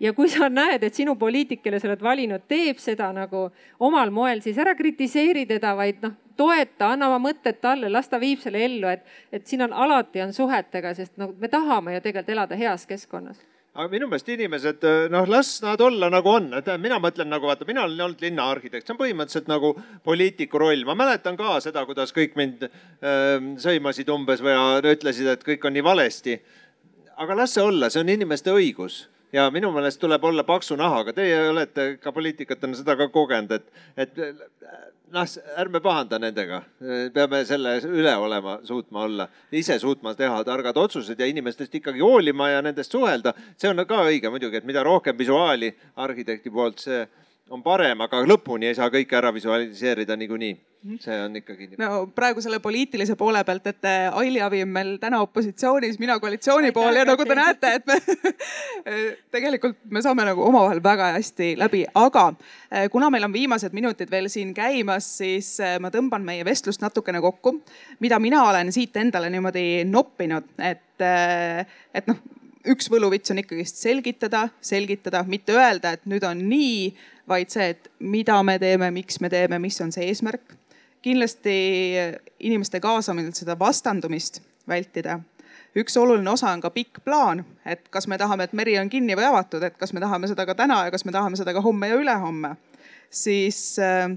ja 0.01 0.13
kui 0.13 0.29
sa 0.29 0.49
näed, 0.49 0.87
et 0.87 0.95
sinu 0.95 1.17
poliitik, 1.17 1.63
kelle 1.63 1.81
sa 1.81 1.91
oled 1.91 2.03
valinud, 2.03 2.47
teeb 2.49 2.79
seda 2.79 3.11
nagu 3.13 3.51
omal 3.81 4.15
moel, 4.15 4.41
siis 4.41 4.59
ära 4.59 4.75
kritiseeri 4.79 5.47
teda, 5.47 5.75
vaid 5.75 5.99
noh, 6.03 6.15
toeta, 6.37 6.93
anna 6.93 7.11
oma 7.11 7.19
mõtted 7.27 7.59
talle, 7.61 7.91
las 7.91 8.07
ta 8.09 8.23
viib 8.23 8.39
selle 8.39 8.63
ellu, 8.71 8.87
et, 8.87 9.03
et 9.33 9.47
siin 9.47 9.67
on 9.67 9.73
alati 9.73 10.23
on 10.23 10.33
suhetega, 10.33 10.95
sest 10.95 11.19
no 11.19 11.33
me 11.41 11.49
tahame 11.49 11.99
ju 11.99 12.07
tegelikult 12.07 12.37
elada 12.39 12.55
heas 12.55 12.87
keskkonnas 12.87 13.58
aga 13.79 13.87
minu 13.93 14.09
meelest 14.11 14.31
inimesed, 14.35 14.85
noh, 15.13 15.27
las 15.31 15.53
nad 15.63 15.81
olla 15.85 16.09
nagu 16.11 16.33
on, 16.33 16.49
et 16.59 16.71
mina 16.83 16.97
mõtlen 17.03 17.29
nagu 17.31 17.47
vaata, 17.47 17.67
mina 17.69 17.85
olen 17.87 18.01
olnud 18.09 18.25
linnaarhitekt, 18.27 18.89
see 18.89 18.95
on 18.97 18.99
põhimõtteliselt 18.99 19.51
nagu 19.51 19.71
poliitiku 20.07 20.59
roll. 20.59 20.83
ma 20.89 20.97
mäletan 20.99 21.39
ka 21.39 21.61
seda, 21.63 21.85
kuidas 21.87 22.11
kõik 22.17 22.35
mind 22.39 22.67
äh, 22.67 23.37
sõimasid 23.63 24.11
umbes 24.11 24.43
või 24.43 24.57
ütlesid, 24.95 25.31
et 25.31 25.47
kõik 25.47 25.69
on 25.69 25.79
nii 25.79 25.87
valesti. 25.87 26.41
aga 27.23 27.39
las 27.39 27.55
see 27.55 27.63
olla, 27.63 27.91
see 27.91 28.03
on 28.03 28.11
inimeste 28.17 28.51
õigus 28.51 29.05
ja 29.33 29.49
minu 29.51 29.71
meelest 29.73 30.01
tuleb 30.01 30.25
olla 30.25 30.45
paksu 30.45 30.77
nahaga. 30.77 31.13
Teie 31.13 31.41
olete 31.51 31.97
ka 32.03 32.13
poliitikutena 32.13 32.77
seda 32.77 32.97
ka 32.97 33.09
kogenud, 33.13 33.53
et, 33.53 33.67
et 33.97 34.17
noh, 35.13 35.37
ärme 35.61 35.81
pahanda 35.85 36.19
nendega, 36.23 36.63
peame 37.15 37.43
selle 37.49 37.77
üle 37.87 38.15
olema, 38.17 38.59
suutma 38.65 39.05
olla, 39.07 39.29
ise 39.53 39.79
suutma 39.81 40.15
teha 40.19 40.43
targad 40.47 40.77
otsused 40.77 41.21
ja 41.21 41.29
inimestest 41.29 41.75
ikkagi 41.81 42.05
hoolima 42.05 42.51
ja 42.53 42.63
nendest 42.65 42.93
suhelda. 42.93 43.35
see 43.57 43.71
on 43.71 43.85
ka 43.87 44.03
õige 44.09 44.31
muidugi, 44.31 44.61
et 44.61 44.69
mida 44.69 44.83
rohkem 44.87 45.19
visuaali 45.19 45.73
arhitekti 45.97 46.51
poolt, 46.51 46.85
see 46.85 47.07
on 47.51 47.63
parem, 47.63 48.01
aga 48.01 48.23
lõpuni 48.27 48.69
ei 48.71 48.75
saa 48.77 48.91
kõike 48.93 49.17
ära 49.17 49.33
visualiseerida 49.35 50.17
niikuinii 50.17 50.57
Mhm. 50.85 50.99
see 51.01 51.21
on 51.21 51.35
ikkagi. 51.37 51.69
no 51.79 52.07
praegu 52.15 52.43
selle 52.43 52.61
poliitilise 52.63 53.17
poole 53.19 53.41
pealt, 53.45 53.67
et 53.67 53.87
Aili 54.13 54.41
Avi 54.41 54.63
on 54.63 54.69
meil 54.69 54.93
täna 55.03 55.21
opositsioonis, 55.25 55.99
mina 55.99 56.19
koalitsiooni 56.23 56.71
pool 56.73 56.95
ja 56.95 57.05
nagu 57.09 57.25
te 57.27 57.35
näete, 57.35 57.73
et 57.81 57.87
me 57.87 57.97
tegelikult 59.35 59.79
me 59.91 60.03
saame 60.05 60.29
nagu 60.29 60.45
omavahel 60.47 60.83
väga 60.83 61.13
hästi 61.19 61.57
läbi, 61.59 61.83
aga 61.99 62.29
eh, 62.71 62.87
kuna 62.93 63.11
meil 63.11 63.27
on 63.27 63.35
viimased 63.35 63.75
minutid 63.75 64.11
veel 64.11 64.31
siin 64.31 64.55
käimas, 64.55 65.09
siis 65.19 65.57
ma 65.83 65.91
tõmban 65.91 66.23
meie 66.23 66.47
vestlust 66.47 66.85
natukene 66.85 67.21
kokku, 67.21 67.57
mida 67.99 68.23
mina 68.23 68.45
olen 68.47 68.71
siit 68.73 68.97
endale 69.03 69.31
niimoodi 69.35 69.83
noppinud, 69.89 70.55
et 70.59 70.85
et, 70.99 71.69
et 71.95 72.07
noh, 72.11 72.17
üks 72.69 72.91
võluvits 72.93 73.33
on 73.33 73.41
ikkagist 73.43 73.81
selgitada, 73.81 74.49
selgitada, 74.61 75.23
mitte 75.27 75.57
öelda, 75.57 75.95
et 75.97 76.05
nüüd 76.11 76.25
on 76.27 76.43
nii, 76.51 76.93
vaid 77.29 77.53
see, 77.53 77.71
et 77.75 77.91
mida 78.01 78.37
me 78.47 78.59
teeme, 78.61 78.91
miks 78.95 79.21
me 79.25 79.31
teeme, 79.33 79.59
mis 79.63 79.81
on 79.85 79.93
see 79.95 80.09
eesmärk. 80.09 80.57
kindlasti 81.03 81.53
inimeste 82.41 82.81
kaasamine 82.81 83.31
seda 83.33 83.55
vastandumist 83.59 84.43
vältida 84.69 85.21
üks 85.79 85.97
oluline 85.97 86.31
osa 86.31 86.51
on 86.51 86.61
ka 86.61 86.71
pikk 86.75 87.03
plaan, 87.05 87.45
et 87.67 87.89
kas 87.93 88.09
me 88.09 88.19
tahame, 88.19 88.49
et 88.49 88.55
meri 88.57 88.79
on 88.81 88.91
kinni 88.91 89.17
või 89.19 89.29
avatud, 89.29 89.63
et 89.63 89.77
kas 89.79 89.93
me 89.93 90.01
tahame 90.01 90.31
seda 90.31 90.47
ka 90.49 90.57
täna 90.59 90.85
ja 90.87 90.95
kas 90.95 91.05
me 91.05 91.15
tahame 91.15 91.39
seda 91.39 91.55
ka 91.55 91.63
homme 91.65 91.91
ja 91.91 91.99
ülehomme. 92.01 92.57
siis 93.11 93.79
äh, 93.79 94.11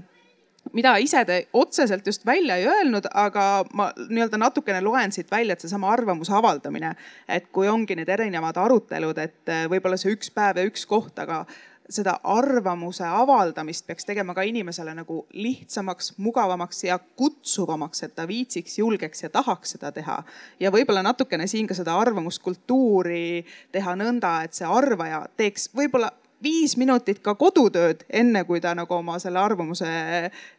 mida 0.72 0.94
ise 1.02 1.24
te 1.24 1.38
otseselt 1.52 2.06
just 2.06 2.26
välja 2.26 2.56
ei 2.56 2.66
öelnud, 2.66 3.08
aga 3.14 3.64
ma 3.74 3.90
nii-öelda 3.96 4.38
natukene 4.40 4.80
loen 4.84 5.12
siit 5.12 5.30
välja, 5.30 5.52
et 5.56 5.64
seesama 5.64 5.90
arvamuse 5.92 6.34
avaldamine, 6.36 6.94
et 7.28 7.50
kui 7.52 7.68
ongi 7.68 7.96
need 7.98 8.08
erinevad 8.08 8.56
arutelud, 8.56 9.18
et 9.18 9.52
äh, 9.52 9.66
võib-olla 9.70 9.98
see 10.00 10.14
üks 10.14 10.32
päev 10.34 10.62
ja 10.62 10.66
üks 10.68 10.86
koht, 10.88 11.18
aga 11.18 11.44
seda 11.92 12.14
arvamuse 12.24 13.04
avaldamist 13.04 13.86
peaks 13.86 14.06
tegema 14.08 14.34
ka 14.34 14.44
inimesele 14.46 14.94
nagu 14.96 15.22
lihtsamaks, 15.34 16.14
mugavamaks 16.22 16.84
ja 16.86 16.98
kutsuvamaks, 16.98 18.04
et 18.06 18.14
ta 18.16 18.26
viitsiks, 18.28 18.78
julgeks 18.78 19.26
ja 19.26 19.30
tahaks 19.34 19.76
seda 19.76 19.92
teha. 19.92 20.22
ja 20.60 20.70
võib-olla 20.72 21.02
natukene 21.02 21.46
siin 21.46 21.66
ka 21.66 21.76
seda 21.76 21.98
arvamuskultuuri 22.00 23.44
teha 23.72 23.96
nõnda, 23.98 24.38
et 24.46 24.54
see 24.56 24.68
arvaja 24.68 25.24
teeks 25.36 25.70
võib-olla 25.76 26.12
viis 26.42 26.74
minutit 26.76 27.20
ka 27.22 27.34
kodutööd, 27.38 28.04
enne 28.10 28.42
kui 28.48 28.60
ta 28.60 28.74
nagu 28.74 28.94
oma 28.94 29.18
selle 29.22 29.40
arvamuse 29.40 29.88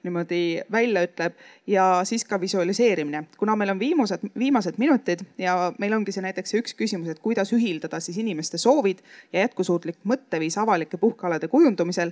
niimoodi 0.03 0.61
välja 0.71 1.03
ütleb. 1.07 1.37
ja 1.67 2.01
siis 2.07 2.25
ka 2.25 2.39
visualiseerimine, 2.41 3.23
kuna 3.37 3.55
meil 3.55 3.73
on 3.73 3.79
viimased, 3.79 4.25
viimased 4.39 4.77
minutid 4.77 5.23
ja 5.37 5.73
meil 5.79 5.93
ongi 5.93 6.11
see 6.11 6.23
näiteks 6.23 6.53
see 6.53 6.63
üks 6.63 6.75
küsimus, 6.79 7.09
et 7.09 7.19
kuidas 7.19 7.53
ühildada 7.53 7.99
siis 7.99 8.17
inimeste 8.17 8.57
soovid 8.57 9.03
ja 9.33 9.45
jätkusuutlik 9.45 9.99
mõtteviis 10.07 10.57
avalike 10.59 10.97
puhkealade 10.97 11.47
kujundamisel. 11.47 12.11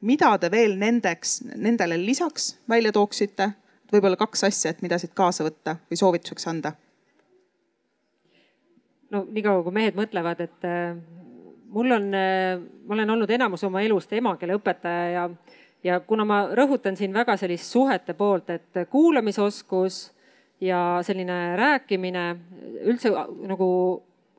mida 0.00 0.38
te 0.38 0.50
veel 0.50 0.78
nendeks, 0.78 1.42
nendele 1.56 1.98
lisaks 2.06 2.56
välja 2.68 2.92
tooksite? 2.92 3.52
võib-olla 3.92 4.16
kaks 4.16 4.44
asja, 4.44 4.70
et 4.70 4.82
mida 4.82 4.98
siit 4.98 5.14
kaasa 5.14 5.44
võtta 5.44 5.76
või 5.90 5.96
soovituseks 5.96 6.48
anda 6.48 6.72
no 9.10 9.26
niikaua 9.30 9.62
kui 9.62 9.72
mehed 9.72 9.94
mõtlevad, 9.98 10.40
et 10.40 10.66
mul 11.74 11.96
on, 11.96 12.08
äh, 12.14 12.60
ma 12.86 12.94
olen 12.94 13.10
olnud 13.16 13.30
enamus 13.30 13.64
oma 13.66 13.82
elust 13.82 14.12
emakeeleõpetaja 14.14 15.10
ja, 15.10 15.28
ja 15.84 16.00
kuna 16.00 16.24
ma 16.28 16.40
rõhutan 16.54 16.96
siin 16.96 17.14
väga 17.14 17.36
sellist 17.40 17.70
suhete 17.72 18.14
poolt, 18.14 18.50
et 18.50 18.84
kuulamisoskus 18.90 20.04
ja 20.62 21.00
selline 21.02 21.56
rääkimine, 21.58 22.24
üldse 22.86 23.12
nagu 23.50 23.68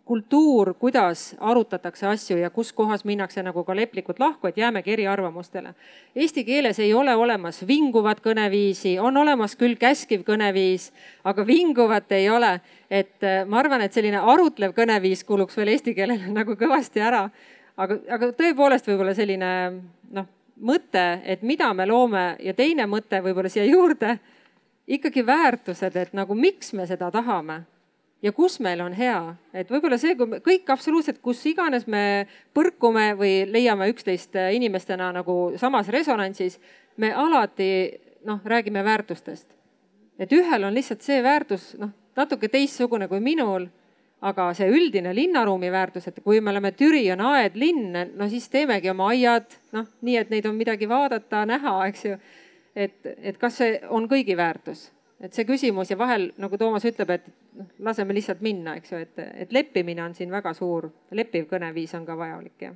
kultuur, 0.05 0.73
kuidas 0.73 1.35
arutatakse 1.39 2.07
asju 2.07 2.37
ja 2.37 2.49
kus 2.49 2.73
kohas 2.73 3.05
minnakse 3.05 3.41
nagu 3.43 3.63
ka 3.65 3.75
leplikult 3.75 4.19
lahku, 4.19 4.47
et 4.47 4.57
jäämegi 4.57 4.93
eriarvamustele. 4.93 5.73
Eesti 6.15 6.43
keeles 6.45 6.79
ei 6.79 6.93
ole 6.93 7.15
olemas 7.15 7.63
vinguvat 7.67 8.21
kõneviisi, 8.21 8.99
on 9.01 9.17
olemas 9.17 9.55
küll 9.57 9.73
käskiv 9.81 10.21
kõneviis, 10.27 10.91
aga 11.23 11.47
vinguvat 11.47 12.11
ei 12.11 12.29
ole. 12.29 12.59
et 12.89 13.23
äh, 13.23 13.47
ma 13.47 13.59
arvan, 13.59 13.81
et 13.81 13.93
selline 13.93 14.21
arutlev 14.21 14.75
kõneviis 14.77 15.23
kuluks 15.25 15.57
veel 15.57 15.73
eesti 15.73 15.95
keelele 15.95 16.29
nagu 16.29 16.53
kõvasti 16.53 17.01
ära. 17.01 17.29
aga, 17.77 17.97
aga 18.09 18.31
tõepoolest 18.31 18.87
võib-olla 18.87 19.13
selline 19.13 19.51
noh, 20.11 20.27
mõte, 20.61 21.21
et 21.25 21.41
mida 21.41 21.73
me 21.73 21.85
loome 21.85 22.35
ja 22.39 22.53
teine 22.53 22.85
mõte 22.85 23.21
võib-olla 23.21 23.49
siia 23.49 23.65
juurde 23.65 24.19
ikkagi 24.87 25.25
väärtused, 25.25 25.95
et 25.95 26.13
nagu 26.13 26.35
miks 26.35 26.73
me 26.73 26.85
seda 26.85 27.09
tahame 27.11 27.63
ja 28.21 28.31
kus 28.31 28.59
meil 28.63 28.81
on 28.81 28.93
hea, 28.97 29.35
et 29.53 29.69
võib-olla 29.71 29.97
see, 30.01 30.15
kui 30.17 30.29
me 30.29 30.39
kõik 30.43 30.69
absoluutselt, 30.73 31.21
kus 31.23 31.43
iganes 31.49 31.87
me 31.91 32.25
põrkume 32.55 33.11
või 33.19 33.43
leiame 33.49 33.89
üksteist 33.91 34.37
inimestena 34.55 35.11
nagu 35.15 35.53
samas 35.61 35.89
resonantsis, 35.93 36.59
me 36.97 37.11
alati 37.13 37.69
noh, 38.25 38.41
räägime 38.45 38.83
väärtustest. 38.83 39.47
et 40.19 40.31
ühel 40.31 40.63
on 40.63 40.73
lihtsalt 40.73 41.01
see 41.01 41.23
väärtus 41.23 41.75
noh, 41.77 41.91
natuke 42.15 42.47
teistsugune 42.47 43.07
kui 43.07 43.19
minul, 43.19 43.67
aga 44.21 44.53
see 44.55 44.69
üldine 44.71 45.11
linnaruumi 45.13 45.69
väärtus, 45.71 46.07
et 46.07 46.21
kui 46.23 46.39
me 46.41 46.49
oleme 46.49 46.71
Türi 46.71 47.03
on 47.11 47.21
aed, 47.21 47.55
linn, 47.59 47.93
no 48.15 48.29
siis 48.29 48.47
teemegi 48.49 48.89
oma 48.89 49.11
aiad 49.11 49.59
noh, 49.75 49.85
nii 50.01 50.17
et 50.17 50.31
neid 50.31 50.47
on 50.47 50.55
midagi 50.55 50.89
vaadata, 50.89 51.45
näha, 51.45 51.77
eks 51.89 52.05
ju. 52.05 52.17
et, 52.75 52.99
et 53.17 53.37
kas 53.37 53.59
see 53.59 53.79
on 53.89 54.07
kõigi 54.09 54.37
väärtus 54.37 54.89
et 55.23 55.35
see 55.35 55.47
küsimus 55.47 55.91
ja 55.91 55.97
vahel 55.99 56.29
nagu 56.41 56.57
Toomas 56.59 56.85
ütleb, 56.87 57.15
et 57.15 57.29
noh, 57.55 57.69
laseme 57.87 58.15
lihtsalt 58.17 58.43
minna, 58.45 58.75
eks 58.79 58.91
ju, 58.91 59.01
et, 59.05 59.23
et 59.45 59.55
leppimine 59.55 60.03
on 60.03 60.15
siin 60.17 60.33
väga 60.33 60.53
suur, 60.57 60.89
leppiv 61.15 61.47
kõneviis 61.51 61.95
on 61.97 62.05
ka 62.07 62.17
vajalik, 62.19 62.55
jah. 62.67 62.75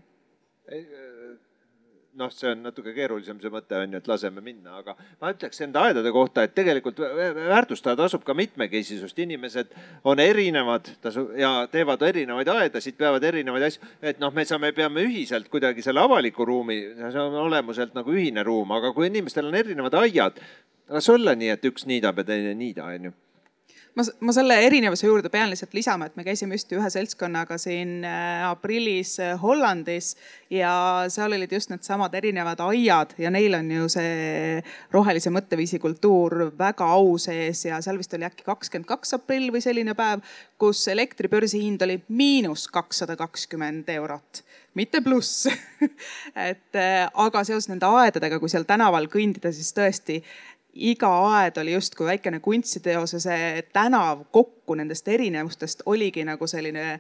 Noh, 2.20 2.32
see 2.34 2.50
on 2.50 2.64
natuke 2.66 2.92
keerulisem, 2.92 3.38
see 3.40 3.52
mõte 3.54 3.78
on 3.78 3.94
ju, 3.94 4.00
et 4.02 4.08
laseme 4.10 4.42
minna, 4.44 4.80
aga 4.82 4.96
ma 5.22 5.30
ütleks 5.32 5.62
enda 5.64 5.86
aedade 5.88 6.12
kohta, 6.12 6.44
et 6.44 6.56
tegelikult 6.58 6.98
väärtustada 7.00 8.02
tasub 8.02 8.26
ka 8.28 8.34
mitmekesisust. 8.36 9.20
inimesed 9.20 9.76
on 10.04 10.20
erinevad 10.20 10.90
tasu 11.04 11.30
ja 11.38 11.68
teevad 11.72 12.02
erinevaid 12.10 12.50
aedasid, 12.56 12.98
peavad 12.98 13.24
erinevaid 13.24 13.68
asju, 13.70 13.92
et 14.02 14.20
noh, 14.20 14.34
me 14.36 14.46
saame, 14.46 14.74
peame 14.76 15.06
ühiselt 15.06 15.48
kuidagi 15.54 15.86
selle 15.86 16.02
avaliku 16.02 16.46
ruumi, 16.50 16.80
see 16.98 17.22
on 17.22 17.38
olemuselt 17.46 17.96
nagu 17.96 18.12
ühine 18.12 18.44
ruum, 18.44 18.74
aga 18.76 18.92
kui 18.94 19.08
inimestel 19.08 19.48
on 19.48 19.56
erinevad 19.62 20.02
aiad, 20.02 20.42
las 20.90 21.10
olla 21.10 21.36
nii, 21.36 21.50
et 21.56 21.66
üks 21.70 21.86
niidab 21.90 22.22
ja 22.22 22.30
teine 22.32 22.54
ei 22.54 22.60
niida, 22.60 22.86
onju 22.90 23.14
ma, 24.00 24.06
ma 24.26 24.34
selle 24.36 24.58
erinevuse 24.66 25.08
juurde 25.08 25.30
pean 25.34 25.50
lihtsalt 25.52 25.74
lisama, 25.78 26.08
et 26.10 26.18
me 26.18 26.26
käisime 26.28 26.58
just 26.58 26.72
ühe 26.76 26.90
seltskonnaga 26.94 27.58
siin 27.62 28.04
äh, 28.08 28.44
aprillis 28.50 29.16
äh, 29.24 29.36
Hollandis 29.42 30.14
ja 30.54 30.72
seal 31.12 31.36
olid 31.38 31.54
just 31.56 31.72
needsamad 31.74 32.16
erinevad 32.20 32.62
aiad 32.70 33.16
ja 33.22 33.32
neil 33.34 33.58
on 33.60 33.72
ju 33.74 33.90
see 33.92 34.60
rohelise 34.96 35.34
mõtteviisi 35.34 35.82
kultuur 35.82 36.50
väga 36.60 36.90
au 36.98 37.18
sees 37.22 37.66
ja 37.68 37.82
seal 37.86 38.00
vist 38.02 38.14
oli 38.18 38.28
äkki 38.30 38.48
kakskümmend 38.48 38.90
kaks 38.90 39.18
aprill 39.20 39.50
või 39.54 39.64
selline 39.64 39.96
päev, 39.98 40.24
kus 40.62 40.86
elektri 40.92 41.32
börsihind 41.32 41.82
oli 41.88 42.00
miinus 42.10 42.68
kakssada 42.72 43.18
kakskümmend 43.20 43.90
eurot 44.00 44.46
mitte 44.78 45.02
pluss. 45.04 45.48
Et 46.50 46.78
äh, 46.78 47.10
aga 47.20 47.42
seoses 47.44 47.68
nende 47.72 47.90
aedadega, 47.90 48.38
kui 48.40 48.52
seal 48.52 48.68
tänaval 48.70 49.10
kõndida, 49.12 49.52
siis 49.52 49.74
tõesti 49.76 50.20
iga 50.92 51.10
aed 51.36 51.58
oli 51.62 51.74
justkui 51.76 52.08
väikene 52.08 52.40
kunstiteos 52.44 53.14
ja 53.14 53.20
see 53.24 53.64
tänav 53.74 54.26
kokku 54.32 54.78
nendest 54.80 55.08
erinevustest 55.08 55.84
oligi 55.86 56.24
nagu 56.28 56.48
selline 56.48 57.00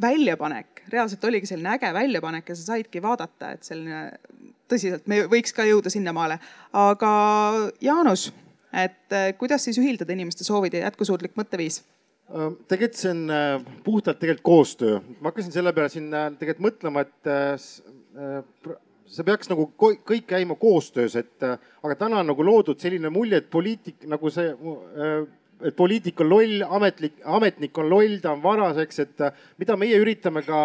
väljapanek, 0.00 0.82
reaalselt 0.92 1.24
oligi 1.24 1.48
selline 1.48 1.74
äge 1.76 1.92
väljapanek 1.94 2.48
ja 2.48 2.56
sa 2.56 2.72
saidki 2.72 3.02
vaadata, 3.02 3.52
et 3.56 3.64
selline 3.64 4.10
tõsiselt, 4.68 5.06
me 5.08 5.22
võiks 5.30 5.54
ka 5.56 5.64
jõuda 5.64 5.92
sinnamaale. 5.92 6.38
aga 6.72 7.12
Jaanus, 7.80 8.30
et 8.72 9.12
eh, 9.12 9.32
kuidas 9.38 9.64
siis 9.64 9.78
ühildada 9.80 10.12
inimeste 10.12 10.44
soovid 10.44 10.74
ja 10.76 10.86
jätkusuutlik 10.88 11.36
mõtteviis? 11.38 11.82
Äh, 12.26 12.50
tegelikult 12.66 12.98
see 12.98 13.12
on 13.14 13.20
äh, 13.30 13.60
puhtalt 13.86 14.18
tegelikult 14.18 14.44
koostöö. 14.44 14.98
ma 15.20 15.30
hakkasin 15.30 15.52
selle 15.54 15.72
peale 15.72 15.88
siin 15.92 16.10
äh, 16.14 16.32
tegelikult 16.38 16.64
mõtlema, 16.66 17.04
et 17.06 17.30
see 19.06 19.26
peaks 19.26 19.50
nagu 19.50 19.68
kõik 19.78 20.26
käima 20.28 20.56
koostöös, 20.60 21.16
et 21.16 21.42
aga 21.46 21.96
täna 21.98 22.20
on 22.22 22.32
nagu 22.32 22.46
loodud 22.46 22.80
selline 22.82 23.10
mulje, 23.12 23.42
et 23.42 23.50
poliitik 23.50 24.06
nagu 24.10 24.30
see, 24.32 24.52
et 25.64 25.76
poliitik 25.76 26.20
on 26.20 26.30
loll, 26.30 26.64
ametlik, 26.78 27.18
ametnik 27.24 27.78
on 27.78 27.90
loll, 27.90 28.18
ta 28.22 28.34
on 28.34 28.42
varas, 28.44 28.78
eks, 28.82 29.02
et 29.06 29.26
mida 29.60 29.76
meie 29.80 29.98
üritame 30.02 30.42
ka 30.46 30.60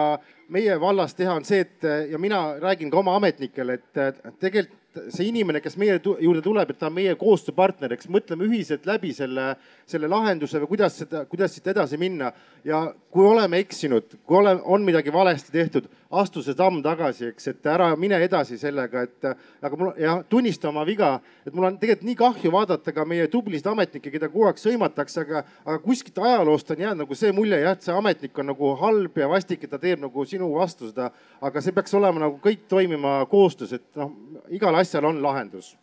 meie 0.51 0.75
vallas 0.81 1.15
teha, 1.15 1.37
on 1.39 1.47
see, 1.47 1.63
et 1.63 2.11
ja 2.11 2.19
mina 2.19 2.43
räägin 2.59 2.91
ka 2.91 2.99
oma 2.99 3.15
ametnikele, 3.19 3.79
et 3.79 4.21
tegelikult 4.41 4.77
see 4.91 5.29
inimene, 5.29 5.61
kes 5.63 5.77
meie 5.79 5.95
juurde 6.03 6.41
tuleb, 6.43 6.73
et 6.73 6.79
ta 6.79 6.89
on 6.89 6.95
meie 6.97 7.13
koostööpartner, 7.19 7.93
eks 7.95 8.09
mõtleme 8.11 8.43
ühiselt 8.49 8.87
läbi 8.89 9.13
selle, 9.15 9.53
selle 9.87 10.09
lahenduse 10.11 10.59
või 10.63 10.73
kuidas 10.73 10.97
seda, 11.03 11.23
kuidas 11.31 11.55
siit 11.55 11.69
edasi 11.71 11.99
minna. 12.01 12.31
ja 12.67 12.83
kui 13.09 13.25
oleme 13.25 13.61
eksinud, 13.63 14.17
kui 14.25 14.37
ole, 14.37 14.57
on 14.63 14.83
midagi 14.85 15.13
valesti 15.13 15.51
tehtud, 15.51 15.87
astu 16.11 16.43
see 16.43 16.55
samm 16.57 16.81
tagasi, 16.83 17.29
eks, 17.31 17.47
et 17.51 17.67
ära 17.71 17.89
mine 17.99 18.19
edasi 18.23 18.57
sellega, 18.59 19.03
et 19.07 19.27
aga 19.63 19.79
mul 19.79 19.91
ja 20.01 20.17
tunnista 20.29 20.69
oma 20.69 20.83
viga, 20.87 21.13
et 21.45 21.53
mul 21.55 21.69
on 21.69 21.77
tegelikult 21.81 22.07
nii 22.09 22.17
kahju 22.19 22.53
vaadata 22.53 22.93
ka 22.95 23.05
meie 23.07 23.27
tublisid 23.31 23.67
ametnikke, 23.71 24.13
keda 24.13 24.29
kogu 24.31 24.47
aeg 24.49 24.61
sõimatakse, 24.61 25.25
aga, 25.25 25.43
aga 25.65 25.77
kuskilt 25.83 26.19
ajaloost 26.21 26.73
on 26.75 26.85
jäänud 26.85 27.05
nagu 27.05 27.17
see 27.17 27.31
mulje 27.35 27.61
jah, 27.61 27.77
et 27.77 27.87
see 27.87 27.95
ametnik 27.95 28.41
on 28.43 28.51
nagu 28.51 28.73
halb 28.81 29.21
ja 29.23 29.29
vastik, 29.31 29.63
et 29.63 29.71
ta 29.71 29.79
teeb 29.81 30.01
nagu 30.03 30.25
sinu 30.27 30.51
vastu 30.55 30.91
seda. 30.91 31.11
aga 31.41 31.61
see 31.61 31.75
peaks 31.75 31.93
olema 31.97 32.27
nagu 32.27 32.39
kõik 32.43 32.67
toimima 32.69 33.21
koostöös, 33.31 33.73
et 33.79 33.87
noh, 33.95 34.11
igal 34.49 34.75
asjal 34.75 35.07
on 35.09 35.23
lahendus 35.23 35.75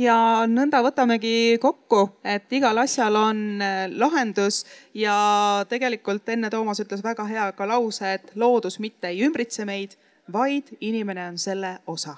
ja 0.00 0.16
nõnda 0.48 0.80
võtamegi 0.84 1.58
kokku, 1.60 2.04
et 2.24 2.52
igal 2.56 2.78
asjal 2.82 3.16
on 3.18 3.42
äh, 3.62 3.82
lahendus 3.90 4.62
ja 4.96 5.64
tegelikult 5.68 6.28
enne 6.32 6.50
Toomas 6.52 6.80
ütles 6.82 7.04
väga 7.04 7.26
hea 7.28 7.50
ka 7.56 7.68
lause, 7.68 8.14
et 8.16 8.32
loodus 8.34 8.80
mitte 8.80 9.10
ei 9.10 9.24
ümbritse 9.26 9.66
meid, 9.68 9.96
vaid 10.32 10.72
inimene 10.80 11.28
on 11.32 11.38
selle 11.38 11.78
osa. 11.86 12.16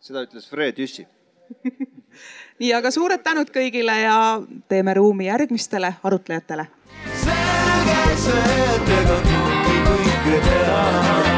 seda 0.00 0.24
ütles 0.26 0.48
Fred 0.48 0.78
Jüssi 0.78 1.06
nii, 2.60 2.72
aga 2.76 2.92
suured 2.94 3.24
tänud 3.24 3.50
kõigile 3.54 3.96
ja 4.02 4.18
teeme 4.68 4.94
ruumi 4.94 5.26
järgmistele 5.26 5.94
arutlejatele. 6.02 6.68
selge 7.24 8.16
see, 8.26 8.54
et 8.76 8.94
ega 9.00 9.18
kõike 9.26 9.98
kõike 10.04 10.40
teha 10.48 11.29